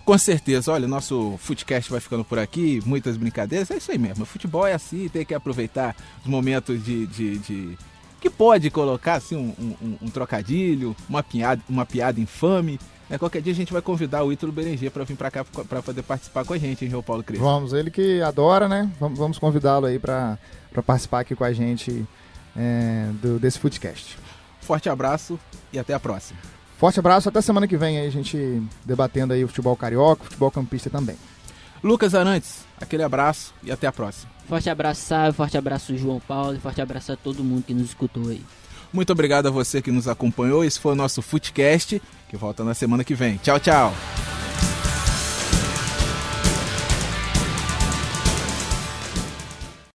Com 0.06 0.18
certeza, 0.18 0.72
olha, 0.72 0.88
nosso 0.88 1.36
Footcast 1.38 1.92
vai 1.92 2.00
ficando 2.00 2.24
por 2.24 2.40
aqui, 2.40 2.82
muitas 2.86 3.18
brincadeiras, 3.18 3.70
é 3.70 3.76
isso 3.76 3.92
aí 3.92 3.98
mesmo. 3.98 4.24
O 4.24 4.26
futebol 4.26 4.66
é 4.66 4.74
assim, 4.74 5.10
tem 5.10 5.26
que 5.26 5.34
aproveitar 5.34 5.94
os 6.22 6.28
momentos 6.28 6.82
de, 6.82 7.06
de, 7.08 7.38
de 7.40 7.78
que 8.22 8.30
pode 8.30 8.70
colocar 8.70 9.16
assim 9.16 9.36
um, 9.36 9.76
um, 9.82 9.98
um, 10.04 10.10
trocadilho, 10.10 10.96
uma 11.10 11.22
piada, 11.22 11.62
uma 11.68 11.86
piada 11.86 12.22
infame. 12.22 12.80
Né? 13.10 13.18
Qualquer 13.18 13.42
dia 13.42 13.52
a 13.52 13.56
gente 13.56 13.74
vai 13.74 13.82
convidar 13.82 14.24
o 14.24 14.32
Ítalo 14.32 14.54
Berenger 14.54 14.92
para 14.92 15.04
vir 15.04 15.18
para 15.18 15.30
cá 15.30 15.44
para 15.44 15.82
poder 15.82 16.04
participar 16.04 16.46
com 16.46 16.54
a 16.54 16.58
gente, 16.58 16.86
hein, 16.86 16.92
João 16.92 17.04
Paulo 17.04 17.22
Crespo? 17.22 17.44
Vamos, 17.44 17.74
ele 17.74 17.92
que 17.92 18.22
adora, 18.22 18.70
né? 18.70 18.90
Vamos, 19.00 19.20
vamos 19.20 19.38
convidá-lo 19.38 19.88
aí 19.88 20.00
para 20.00 20.38
participar 20.86 21.20
aqui 21.20 21.36
com 21.36 21.44
a 21.44 21.52
gente 21.52 22.08
é, 22.58 23.10
do, 23.22 23.40
desse 23.40 23.60
Footcast. 23.60 24.18
Forte 24.62 24.90
abraço 24.90 25.40
e 25.72 25.80
até 25.80 25.94
a 25.94 26.00
próxima. 26.00 26.40
Forte 26.78 27.00
abraço, 27.00 27.30
até 27.30 27.42
semana 27.42 27.68
que 27.68 27.78
vem 27.78 27.98
aí 27.98 28.08
a 28.08 28.12
gente 28.12 28.62
debatendo 28.86 29.34
aí 29.34 29.44
o 29.44 29.48
futebol 29.48 29.76
carioca, 29.76 30.22
o 30.22 30.26
futebol 30.26 30.52
campista 30.52 30.90
também. 30.90 31.16
Lucas 31.84 32.14
Arantes, 32.14 32.66
aquele 32.80 33.04
abraço 33.04 33.54
e 33.64 33.72
até 33.72 33.88
a 33.88 33.92
próxima. 33.92 34.32
Forte 34.48 34.70
abraço, 34.70 35.02
Sábio, 35.02 35.34
forte 35.34 35.58
abraço, 35.58 35.98
João 35.98 36.20
Paulo, 36.20 36.56
e 36.56 36.60
forte 36.60 36.82
abraço 36.82 37.12
a 37.12 37.16
todo 37.16 37.44
mundo 37.44 37.64
que 37.64 37.74
nos 37.74 37.90
escutou 37.90 38.30
aí. 38.30 38.44
Muito 38.92 39.12
obrigado 39.12 39.48
a 39.48 39.52
você 39.52 39.82
que 39.82 39.92
nos 39.92 40.08
acompanhou. 40.08 40.64
Esse 40.64 40.80
foi 40.80 40.94
o 40.94 40.96
nosso 40.96 41.22
Footcast, 41.22 42.02
que 42.30 42.38
volta 42.38 42.64
na 42.64 42.74
semana 42.74 43.04
que 43.04 43.14
vem. 43.14 43.38
Tchau, 43.38 43.60
tchau. 43.60 43.94